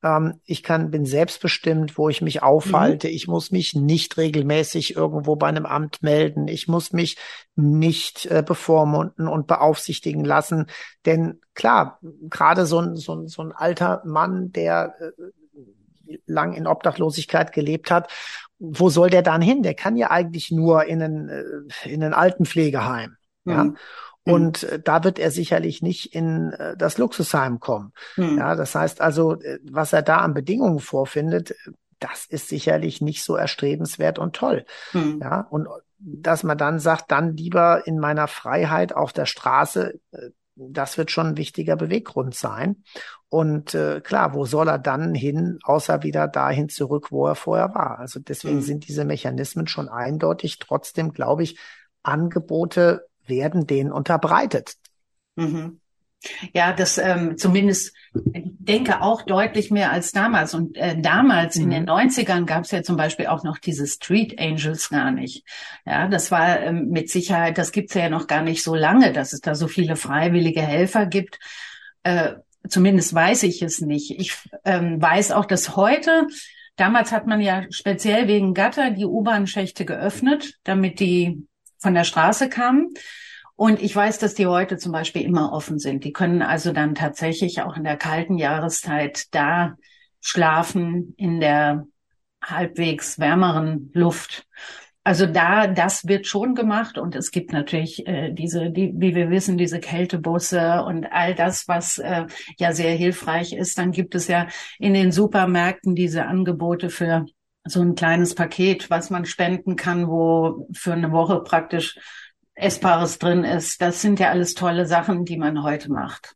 [0.03, 3.07] Ähm, ich kann, bin selbstbestimmt, wo ich mich aufhalte.
[3.07, 3.13] Mhm.
[3.13, 6.47] Ich muss mich nicht regelmäßig irgendwo bei einem Amt melden.
[6.47, 7.17] Ich muss mich
[7.55, 10.67] nicht äh, bevormunden und beaufsichtigen lassen.
[11.05, 11.99] Denn klar,
[12.29, 17.91] gerade so ein, so, ein, so ein alter Mann, der äh, lang in Obdachlosigkeit gelebt
[17.91, 18.11] hat,
[18.59, 19.63] wo soll der dann hin?
[19.63, 23.17] Der kann ja eigentlich nur in ein, äh, in ein Altenpflegeheim.
[23.43, 23.51] Mhm.
[23.51, 23.73] Ja.
[24.25, 24.33] Mhm.
[24.33, 27.93] Und äh, da wird er sicherlich nicht in äh, das Luxusheim kommen.
[28.17, 28.37] Mhm.
[28.37, 31.55] Ja, das heißt also, äh, was er da an Bedingungen vorfindet,
[31.99, 34.65] das ist sicherlich nicht so erstrebenswert und toll.
[34.93, 35.19] Mhm.
[35.21, 35.67] Ja, und
[35.99, 39.99] dass man dann sagt, dann lieber in meiner Freiheit auf der Straße,
[40.55, 42.83] das wird schon ein wichtiger Beweggrund sein.
[43.29, 47.73] Und äh, klar, wo soll er dann hin, außer wieder dahin zurück, wo er vorher
[47.73, 47.99] war?
[47.99, 48.61] Also deswegen mhm.
[48.61, 50.59] sind diese Mechanismen schon eindeutig.
[50.59, 51.57] Trotzdem glaube ich,
[52.03, 54.75] Angebote werden denen unterbreitet.
[55.35, 55.79] Mhm.
[56.53, 60.53] Ja, das ähm, zumindest denke auch deutlich mehr als damals.
[60.53, 61.63] Und äh, damals mhm.
[61.63, 65.43] in den 90ern gab es ja zum Beispiel auch noch diese Street Angels gar nicht.
[65.85, 69.33] Ja, das war ähm, mit Sicherheit, das gibt's ja noch gar nicht so lange, dass
[69.33, 71.39] es da so viele freiwillige Helfer gibt.
[72.03, 72.33] Äh,
[72.67, 74.11] zumindest weiß ich es nicht.
[74.19, 76.27] Ich ähm, weiß auch, dass heute
[76.77, 81.45] Damals hat man ja speziell wegen Gatter die U-Bahn-Schächte geöffnet, damit die
[81.81, 82.93] von der Straße kamen.
[83.55, 86.03] Und ich weiß, dass die heute zum Beispiel immer offen sind.
[86.03, 89.75] Die können also dann tatsächlich auch in der kalten Jahreszeit da
[90.19, 91.85] schlafen in der
[92.43, 94.47] halbwegs wärmeren Luft.
[95.03, 99.31] Also da, das wird schon gemacht und es gibt natürlich äh, diese, die, wie wir
[99.31, 102.27] wissen, diese Kältebusse und all das, was äh,
[102.59, 103.79] ja sehr hilfreich ist.
[103.79, 107.25] Dann gibt es ja in den Supermärkten diese Angebote für
[107.63, 111.97] so ein kleines Paket, was man spenden kann, wo für eine Woche praktisch
[112.53, 113.81] Essbares drin ist.
[113.81, 116.35] Das sind ja alles tolle Sachen, die man heute macht.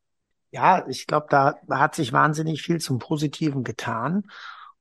[0.52, 4.24] Ja, ich glaube, da hat sich wahnsinnig viel zum Positiven getan.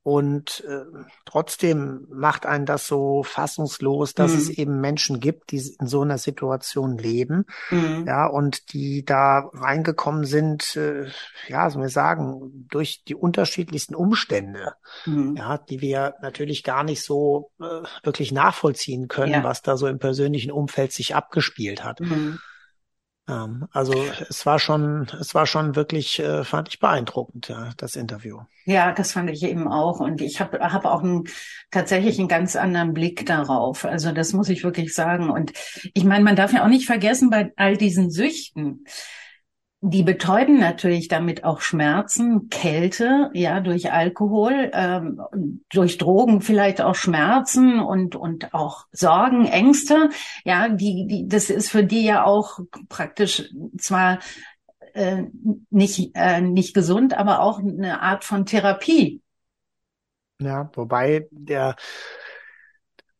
[0.04, 0.84] Und äh,
[1.24, 4.38] trotzdem macht einen das so fassungslos, dass mhm.
[4.38, 8.04] es eben Menschen gibt, die in so einer Situation leben, mhm.
[8.06, 11.06] ja, und die da reingekommen sind, äh,
[11.48, 14.74] ja, so wir sagen, durch die unterschiedlichsten Umstände,
[15.06, 15.36] mhm.
[15.38, 19.44] ja, die wir natürlich gar nicht so äh, wirklich nachvollziehen können, ja.
[19.44, 22.00] was da so im persönlichen Umfeld sich abgespielt hat.
[23.26, 23.94] Also
[24.28, 28.40] es war schon, es war schon wirklich, äh, fand ich beeindruckend, ja, das Interview.
[28.66, 30.00] Ja, das fand ich eben auch.
[30.00, 31.24] Und ich habe hab auch einen,
[31.70, 33.86] tatsächlich einen ganz anderen Blick darauf.
[33.86, 35.30] Also das muss ich wirklich sagen.
[35.30, 35.52] Und
[35.94, 38.84] ich meine, man darf ja auch nicht vergessen, bei all diesen Süchten,
[39.86, 45.20] die betäuben natürlich damit auch Schmerzen, Kälte, ja, durch Alkohol, ähm,
[45.68, 50.08] durch Drogen vielleicht auch Schmerzen und, und auch Sorgen, Ängste.
[50.44, 54.20] Ja, die, die, das ist für die ja auch praktisch zwar
[54.94, 55.24] äh,
[55.68, 59.20] nicht, äh, nicht gesund, aber auch eine Art von Therapie.
[60.40, 61.76] Ja, wobei der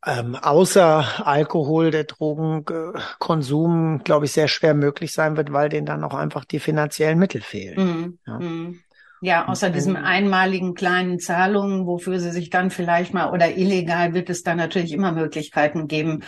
[0.07, 6.05] ähm, außer Alkohol der Drogenkonsum, glaube ich, sehr schwer möglich sein wird, weil denen dann
[6.05, 7.79] auch einfach die finanziellen Mittel fehlen.
[7.79, 8.19] Mhm.
[8.27, 8.39] Ja.
[8.39, 8.81] Mhm.
[9.21, 14.29] Ja, außer diesen einmaligen kleinen Zahlungen, wofür sie sich dann vielleicht mal oder illegal wird
[14.29, 16.25] es dann natürlich immer Möglichkeiten geben.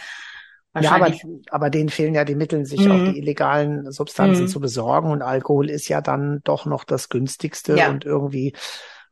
[0.80, 1.12] Ja, aber,
[1.50, 2.90] aber denen fehlen ja die Mittel, sich mhm.
[2.90, 4.48] auch die illegalen Substanzen mhm.
[4.48, 7.90] zu besorgen und Alkohol ist ja dann doch noch das günstigste ja.
[7.90, 8.54] und irgendwie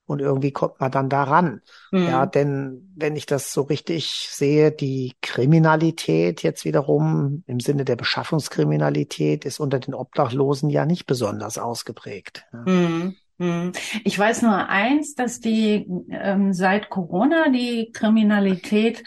[0.07, 1.61] und irgendwie kommt man dann daran.
[1.91, 2.07] Mhm.
[2.07, 7.97] Ja, denn wenn ich das so richtig sehe, die Kriminalität jetzt wiederum im Sinne der
[7.97, 12.47] Beschaffungskriminalität ist unter den Obdachlosen ja nicht besonders ausgeprägt.
[12.53, 13.17] Mhm.
[13.39, 13.73] mhm.
[14.05, 19.03] Ich weiß nur eins, dass die ähm, seit Corona die Kriminalität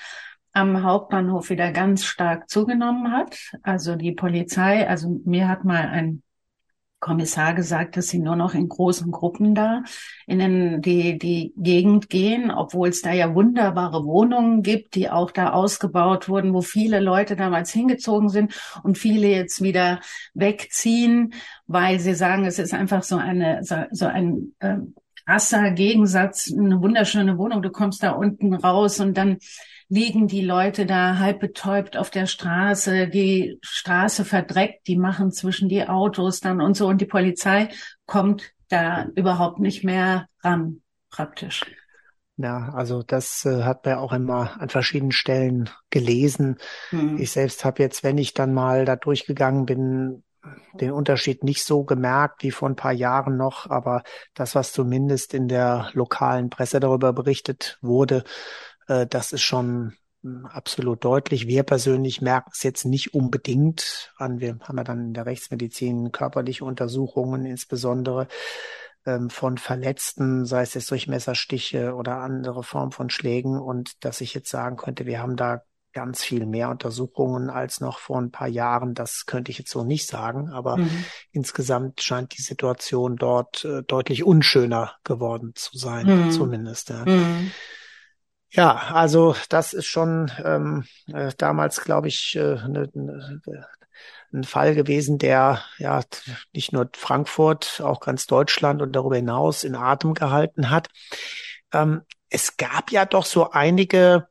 [0.53, 3.37] am Hauptbahnhof wieder ganz stark zugenommen hat.
[3.61, 6.23] Also die Polizei, also mir hat mal ein
[6.99, 9.83] Kommissar gesagt, dass sie nur noch in großen Gruppen da
[10.25, 15.29] in den, die, die Gegend gehen, obwohl es da ja wunderbare Wohnungen gibt, die auch
[15.29, 19.99] da ausgebaut wurden, wo viele Leute damals hingezogen sind und viele jetzt wieder
[20.33, 21.33] wegziehen,
[21.67, 24.77] weil sie sagen, es ist einfach so eine, so, ein äh,
[25.25, 29.37] krasser Gegensatz, eine wunderschöne Wohnung, du kommst da unten raus und dann
[29.89, 35.69] liegen die Leute da halb betäubt auf der Straße, die Straße verdreckt, die machen zwischen
[35.69, 37.69] die Autos dann und so und die Polizei
[38.05, 41.61] kommt da überhaupt nicht mehr ran, praktisch.
[42.35, 46.57] Ja, also das äh, hat man ja auch immer an verschiedenen Stellen gelesen.
[46.91, 47.17] Mhm.
[47.17, 50.23] Ich selbst habe jetzt, wenn ich dann mal da durchgegangen bin,
[50.79, 55.33] den Unterschied nicht so gemerkt wie vor ein paar Jahren noch, aber das, was zumindest
[55.33, 58.23] in der lokalen Presse darüber berichtet wurde,
[58.87, 61.47] äh, das ist schon hm, absolut deutlich.
[61.47, 64.39] Wir persönlich merken es jetzt nicht unbedingt an.
[64.39, 68.27] Wir haben ja dann in der Rechtsmedizin körperliche Untersuchungen, insbesondere
[69.05, 73.59] ähm, von Verletzten, sei es jetzt durch Messerstiche oder andere Formen von Schlägen.
[73.59, 75.61] Und dass ich jetzt sagen könnte, wir haben da
[75.93, 78.93] ganz viel mehr Untersuchungen als noch vor ein paar Jahren.
[78.93, 81.05] Das könnte ich jetzt so nicht sagen, aber mhm.
[81.31, 86.31] insgesamt scheint die Situation dort äh, deutlich unschöner geworden zu sein, mhm.
[86.31, 86.89] zumindest.
[86.89, 87.03] Ja.
[87.05, 87.51] Mhm.
[88.51, 93.41] Ja, also das ist schon ähm, äh, damals, glaube ich, äh, ne, ne,
[94.33, 96.01] ein Fall gewesen, der ja
[96.53, 100.89] nicht nur Frankfurt, auch ganz Deutschland und darüber hinaus in Atem gehalten hat.
[101.71, 104.27] Ähm, es gab ja doch so einige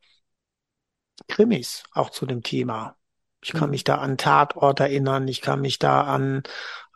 [1.28, 2.96] Krimis auch zu dem Thema.
[3.42, 3.70] Ich kann mhm.
[3.70, 6.42] mich da an Tatort erinnern, ich kann mich da an,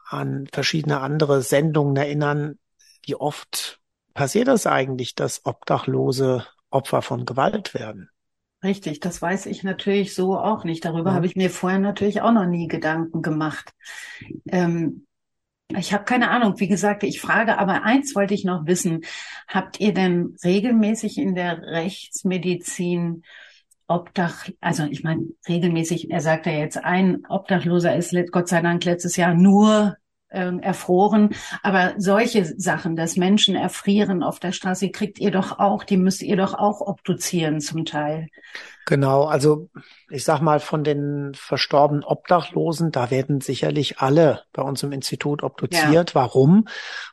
[0.08, 2.58] an verschiedene andere Sendungen erinnern.
[3.04, 3.80] Wie oft
[4.14, 8.10] passiert das eigentlich, dass Obdachlose Opfer von Gewalt werden.
[8.62, 10.84] Richtig, das weiß ich natürlich so auch nicht.
[10.84, 11.16] Darüber ja.
[11.16, 13.72] habe ich mir vorher natürlich auch noch nie Gedanken gemacht.
[14.46, 15.06] Ähm,
[15.76, 19.02] ich habe keine Ahnung, wie gesagt, ich frage, aber eins wollte ich noch wissen.
[19.46, 23.22] Habt ihr denn regelmäßig in der Rechtsmedizin
[23.86, 28.84] Obdach, also ich meine regelmäßig, er sagt ja jetzt, ein Obdachloser ist Gott sei Dank
[28.84, 29.96] letztes Jahr nur
[30.30, 31.30] ähm, erfroren.
[31.62, 36.22] Aber solche Sachen, dass Menschen erfrieren auf der Straße, kriegt ihr doch auch, die müsst
[36.22, 38.28] ihr doch auch obduzieren zum Teil.
[38.86, 39.68] Genau, also
[40.08, 45.42] ich sag mal von den verstorbenen Obdachlosen, da werden sicherlich alle bei uns im Institut
[45.42, 46.10] obduziert.
[46.10, 46.14] Ja.
[46.14, 46.66] Warum?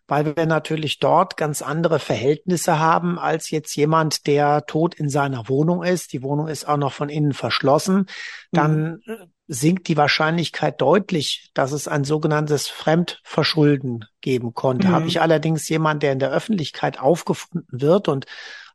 [0.08, 5.50] Weil wir natürlich dort ganz andere Verhältnisse haben als jetzt jemand, der tot in seiner
[5.50, 6.14] Wohnung ist.
[6.14, 8.08] Die Wohnung ist auch noch von innen verschlossen.
[8.52, 14.90] Dann mhm sinkt die Wahrscheinlichkeit deutlich, dass es ein sogenanntes Fremdverschulden geben konnte.
[14.90, 14.92] Mhm.
[14.92, 18.26] Habe ich allerdings jemand, der in der Öffentlichkeit aufgefunden wird und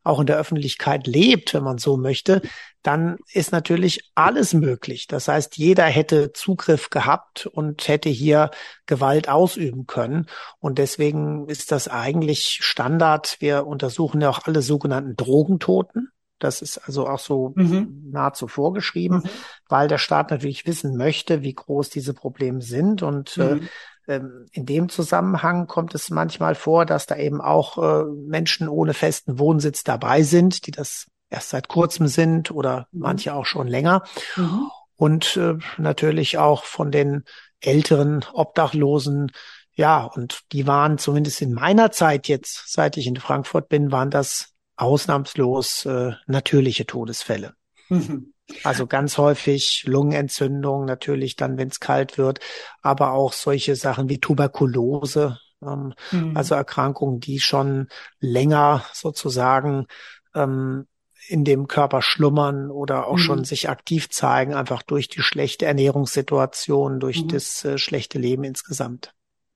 [0.03, 2.41] auch in der Öffentlichkeit lebt, wenn man so möchte,
[2.81, 5.07] dann ist natürlich alles möglich.
[5.07, 8.51] Das heißt, jeder hätte Zugriff gehabt und hätte hier
[8.85, 10.27] Gewalt ausüben können.
[10.59, 13.37] Und deswegen ist das eigentlich Standard.
[13.39, 16.09] Wir untersuchen ja auch alle sogenannten Drogentoten.
[16.39, 18.09] Das ist also auch so mhm.
[18.11, 19.29] nahezu vorgeschrieben, mhm.
[19.69, 23.01] weil der Staat natürlich wissen möchte, wie groß diese Probleme sind.
[23.01, 23.61] Und äh, mhm.
[23.61, 23.67] äh,
[24.07, 29.39] in dem Zusammenhang kommt es manchmal vor, dass da eben auch äh, Menschen ohne festen
[29.39, 32.99] Wohnsitz dabei sind, die das erst seit kurzem sind oder mhm.
[32.99, 34.03] manche auch schon länger.
[34.35, 34.69] Mhm.
[34.95, 37.23] Und äh, natürlich auch von den
[37.59, 39.31] älteren Obdachlosen
[39.75, 44.11] ja, und die waren zumindest in meiner Zeit jetzt, seit ich in Frankfurt bin, waren
[44.11, 47.53] das ausnahmslos äh, natürliche Todesfälle.
[47.89, 48.32] Mhm.
[48.63, 52.39] Also ganz häufig Lungenentzündung, natürlich dann, wenn es kalt wird,
[52.81, 56.35] aber auch solche Sachen wie Tuberkulose, ähm, mhm.
[56.37, 57.87] also Erkrankungen, die schon
[58.19, 59.87] länger sozusagen
[60.35, 60.87] ähm,
[61.27, 63.21] in dem Körper schlummern oder auch mhm.
[63.21, 67.27] schon sich aktiv zeigen, einfach durch die schlechte Ernährungssituation, durch mhm.
[67.29, 69.13] das äh, schlechte Leben insgesamt.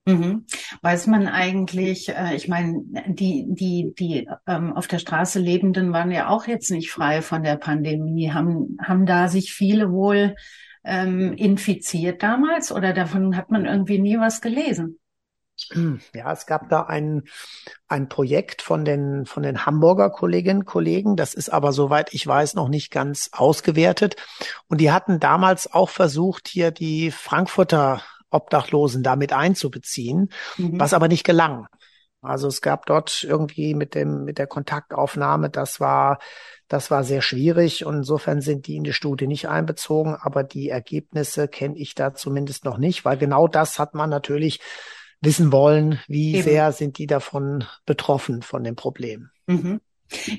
[0.07, 0.45] Mhm.
[0.81, 6.11] Weiß man eigentlich, äh, ich meine, die, die, die ähm, auf der Straße Lebenden waren
[6.11, 8.31] ja auch jetzt nicht frei von der Pandemie.
[8.31, 10.35] Haben, haben da sich viele wohl
[10.85, 14.97] ähm, infiziert damals oder davon hat man irgendwie nie was gelesen?
[16.13, 17.23] Ja, es gab da ein,
[17.89, 21.17] ein Projekt von den, von den Hamburger Kolleginnen und Kollegen.
[21.17, 24.15] Das ist aber, soweit ich weiß, noch nicht ganz ausgewertet.
[24.67, 30.79] Und die hatten damals auch versucht, hier die Frankfurter Obdachlosen damit einzubeziehen, mhm.
[30.79, 31.67] was aber nicht gelang.
[32.21, 36.19] Also es gab dort irgendwie mit dem, mit der Kontaktaufnahme, das war,
[36.67, 40.69] das war sehr schwierig und insofern sind die in die Studie nicht einbezogen, aber die
[40.69, 44.59] Ergebnisse kenne ich da zumindest noch nicht, weil genau das hat man natürlich
[45.21, 46.43] wissen wollen, wie Eben.
[46.43, 49.29] sehr sind die davon betroffen von dem Problem.
[49.45, 49.79] Mhm.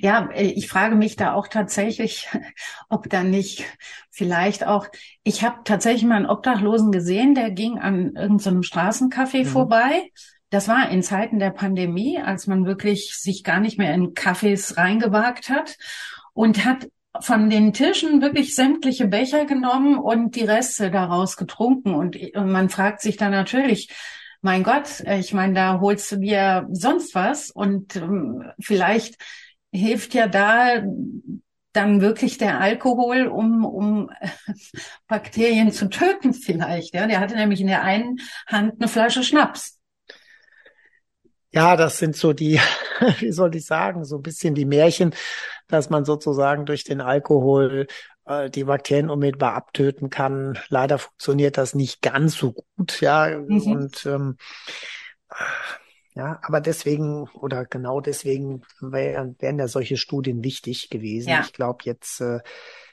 [0.00, 2.28] Ja, äh, ich frage mich da auch tatsächlich,
[2.88, 3.64] ob da nicht
[4.10, 4.88] vielleicht auch,
[5.22, 9.46] ich habe tatsächlich mal einen Obdachlosen gesehen, der ging an irgendeinem Straßencafé mhm.
[9.46, 10.10] vorbei.
[10.50, 14.76] Das war in Zeiten der Pandemie, als man wirklich sich gar nicht mehr in Cafés
[14.78, 15.76] reingewagt hat
[16.32, 16.88] und hat
[17.20, 21.94] von den Tischen wirklich sämtliche Becher genommen und die Reste daraus getrunken.
[21.94, 23.90] Und man fragt sich dann natürlich,
[24.40, 29.16] mein Gott, ich meine, da holst du dir sonst was und ähm, vielleicht
[29.72, 30.82] hilft ja da
[31.72, 34.10] dann wirklich der Alkohol, um, um
[35.08, 36.94] Bakterien zu töten vielleicht.
[36.94, 39.78] Ja, der hatte nämlich in der einen Hand eine Flasche Schnaps.
[41.50, 42.60] Ja, das sind so die,
[43.18, 45.14] wie soll ich sagen, so ein bisschen die Märchen,
[45.66, 47.86] dass man sozusagen durch den Alkohol
[48.24, 50.58] äh, die Bakterien unmittelbar abtöten kann.
[50.68, 53.38] Leider funktioniert das nicht ganz so gut, ja.
[53.38, 53.62] Mhm.
[53.62, 54.36] Und ähm,
[56.18, 61.28] ja, aber deswegen oder genau deswegen wär, wären ja solche Studien wichtig gewesen.
[61.28, 61.42] Ja.
[61.44, 62.40] Ich glaube, jetzt äh,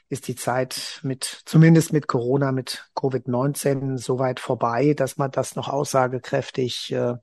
[0.08, 5.56] ist die Zeit mit, zumindest mit Corona, mit Covid-19 so weit vorbei, dass man das
[5.56, 7.14] noch aussagekräftig äh,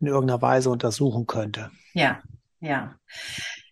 [0.00, 1.70] in irgendeiner Weise untersuchen könnte.
[1.94, 2.22] Ja,
[2.60, 2.94] ja.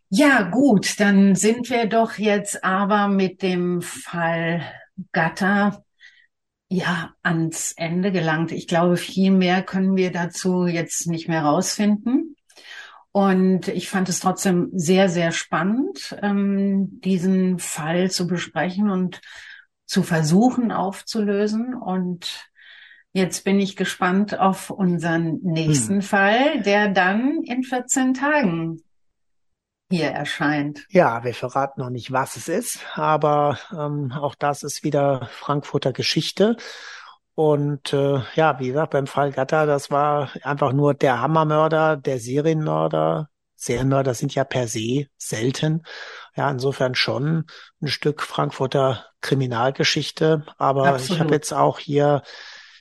[0.08, 4.62] Ja, gut, dann sind wir doch jetzt aber mit dem Fall
[5.12, 5.84] Gatter
[6.74, 8.52] ja ans Ende gelangt.
[8.52, 12.36] Ich glaube, viel mehr können wir dazu jetzt nicht mehr rausfinden.
[13.12, 19.20] Und ich fand es trotzdem sehr, sehr spannend, ähm, diesen Fall zu besprechen und
[19.86, 21.74] zu versuchen aufzulösen.
[21.74, 22.50] Und
[23.12, 26.02] jetzt bin ich gespannt auf unseren nächsten hm.
[26.02, 28.82] Fall, der dann in 14 Tagen
[29.94, 30.86] hier erscheint.
[30.90, 35.92] Ja, wir verraten noch nicht, was es ist, aber ähm, auch das ist wieder Frankfurter
[35.92, 36.56] Geschichte.
[37.34, 42.18] Und äh, ja, wie gesagt, beim Fall Gatter, das war einfach nur der Hammermörder, der
[42.18, 43.28] Serienmörder.
[43.56, 45.82] Serienmörder sind ja per se selten.
[46.36, 47.46] Ja, insofern schon
[47.80, 50.44] ein Stück Frankfurter Kriminalgeschichte.
[50.58, 51.10] Aber Absolut.
[51.10, 52.22] ich habe jetzt auch hier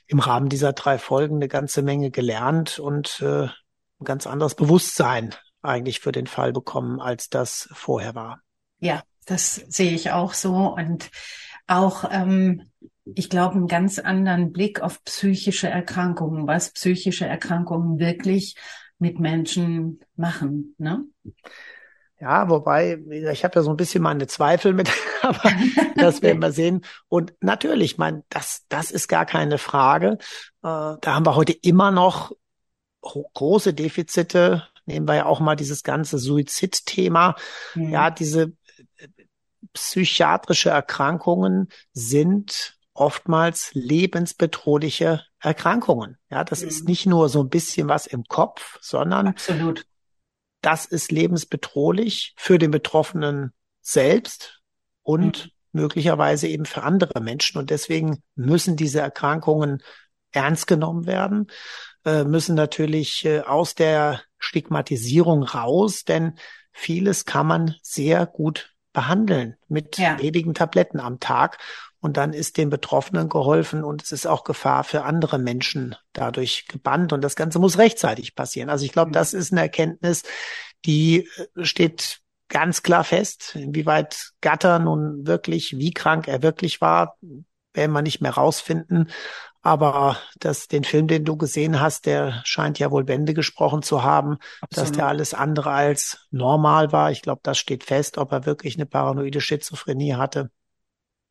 [0.06, 5.34] im Rahmen dieser drei Folgen eine ganze Menge gelernt und äh, ein ganz anderes Bewusstsein
[5.64, 8.40] eigentlich für den Fall bekommen, als das vorher war.
[8.78, 11.10] Ja, das sehe ich auch so und
[11.66, 12.70] auch, ähm,
[13.04, 18.56] ich glaube, einen ganz anderen Blick auf psychische Erkrankungen, was psychische Erkrankungen wirklich
[18.98, 20.74] mit Menschen machen.
[20.78, 21.04] Ne?
[22.20, 24.90] Ja, wobei, ich habe ja so ein bisschen meine Zweifel mit,
[25.22, 25.52] aber
[25.96, 26.82] das werden wir sehen.
[27.08, 30.18] Und natürlich, mein, das, das ist gar keine Frage.
[30.62, 32.32] Äh, da haben wir heute immer noch
[33.02, 37.36] große Defizite nehmen wir ja auch mal dieses ganze Suizidthema.
[37.74, 37.90] Mhm.
[37.90, 38.52] Ja, diese
[38.96, 39.08] äh,
[39.72, 46.16] psychiatrische Erkrankungen sind oftmals lebensbedrohliche Erkrankungen.
[46.30, 46.68] Ja, das mhm.
[46.68, 49.84] ist nicht nur so ein bisschen was im Kopf, sondern Absolut.
[50.62, 54.60] das ist lebensbedrohlich für den Betroffenen selbst
[55.02, 55.80] und mhm.
[55.80, 57.58] möglicherweise eben für andere Menschen.
[57.58, 59.82] Und deswegen müssen diese Erkrankungen
[60.30, 61.48] ernst genommen werden,
[62.04, 66.34] äh, müssen natürlich äh, aus der Stigmatisierung raus, denn
[66.72, 70.18] vieles kann man sehr gut behandeln mit ja.
[70.20, 71.58] wenigen Tabletten am Tag.
[72.00, 76.66] Und dann ist den Betroffenen geholfen und es ist auch Gefahr für andere Menschen dadurch
[76.68, 77.14] gebannt.
[77.14, 78.68] Und das Ganze muss rechtzeitig passieren.
[78.68, 79.14] Also ich glaube, mhm.
[79.14, 80.22] das ist eine Erkenntnis,
[80.84, 83.56] die äh, steht ganz klar fest.
[83.56, 87.16] Inwieweit Gatter nun wirklich, wie krank er wirklich war,
[87.74, 89.10] werden wir nicht mehr rausfinden.
[89.62, 94.02] Aber das, den Film, den du gesehen hast, der scheint ja wohl Bände gesprochen zu
[94.02, 94.88] haben, Absolut.
[94.90, 97.10] dass der alles andere als normal war.
[97.10, 100.50] Ich glaube, das steht fest, ob er wirklich eine paranoide Schizophrenie hatte.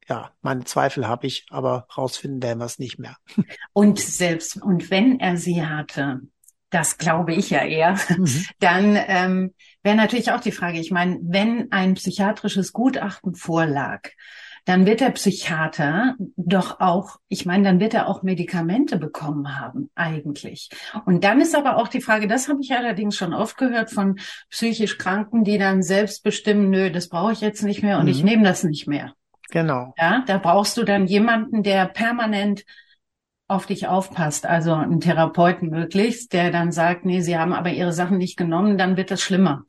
[0.10, 3.16] Ja, meine Zweifel habe ich, aber rausfinden werden wir es nicht mehr.
[3.74, 6.22] Und selbst, und wenn er sie hatte,
[6.72, 8.46] das glaube ich ja eher, mhm.
[8.60, 14.10] dann ähm, wäre natürlich auch die Frage, ich meine, wenn ein psychiatrisches Gutachten vorlag,
[14.66, 19.89] dann wird der Psychiater doch auch, ich meine, dann wird er auch Medikamente bekommen haben,
[19.95, 20.70] eigentlich.
[21.05, 24.20] Und dann ist aber auch die Frage, das habe ich allerdings schon oft gehört von
[24.49, 28.11] psychisch Kranken, die dann selbst bestimmen, nö, das brauche ich jetzt nicht mehr und mhm.
[28.11, 29.14] ich nehme das nicht mehr.
[29.51, 29.93] Genau.
[29.97, 32.64] Ja, da brauchst du dann jemanden, der permanent
[33.47, 37.93] auf dich aufpasst, also einen Therapeuten möglichst, der dann sagt, nee, sie haben aber ihre
[37.93, 39.64] Sachen nicht genommen, dann wird das schlimmer.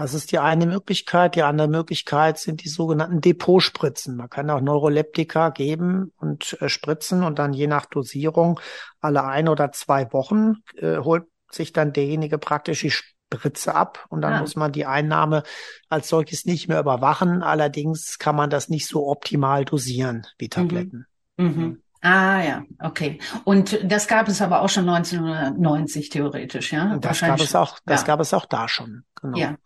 [0.00, 1.34] Das ist die eine Möglichkeit.
[1.34, 4.16] Die andere Möglichkeit sind die sogenannten Depotspritzen.
[4.16, 8.58] Man kann auch Neuroleptika geben und äh, spritzen und dann je nach Dosierung
[9.02, 14.22] alle ein oder zwei Wochen äh, holt sich dann derjenige praktisch die Spritze ab und
[14.22, 14.40] dann ah.
[14.40, 15.42] muss man die Einnahme
[15.90, 17.42] als solches nicht mehr überwachen.
[17.42, 20.50] Allerdings kann man das nicht so optimal dosieren wie mhm.
[20.50, 21.06] Tabletten.
[21.36, 21.46] Mhm.
[21.46, 21.82] Mhm.
[22.00, 23.18] Ah ja, okay.
[23.44, 26.96] Und das gab es aber auch schon 1990 theoretisch, ja?
[26.96, 28.06] Das gab es auch, das ja.
[28.06, 29.04] gab es auch da schon.
[29.20, 29.36] Genau.
[29.36, 29.56] Ja.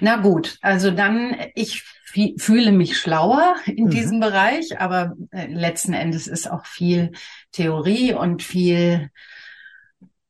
[0.00, 1.84] Na gut, also dann, ich
[2.38, 3.90] fühle mich schlauer in mhm.
[3.90, 7.12] diesem Bereich, aber äh, letzten Endes ist auch viel
[7.52, 9.10] Theorie und viel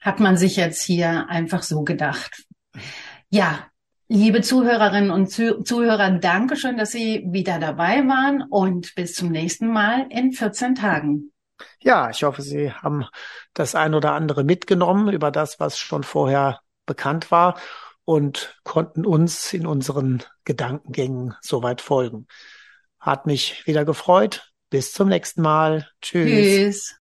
[0.01, 2.45] hat man sich jetzt hier einfach so gedacht.
[3.29, 3.67] Ja,
[4.09, 9.69] liebe Zuhörerinnen und Zuhörer, danke schön, dass Sie wieder dabei waren und bis zum nächsten
[9.69, 11.33] Mal in 14 Tagen.
[11.81, 13.07] Ja, ich hoffe, Sie haben
[13.55, 17.59] das ein oder andere mitgenommen über das, was schon vorher bekannt war
[18.07, 22.27] und konnten uns in unseren Gedankengängen soweit folgen.
[22.99, 24.53] Hat mich wieder gefreut.
[24.71, 25.89] Bis zum nächsten Mal.
[26.01, 26.31] Tschüss.
[26.31, 26.97] Tschüss.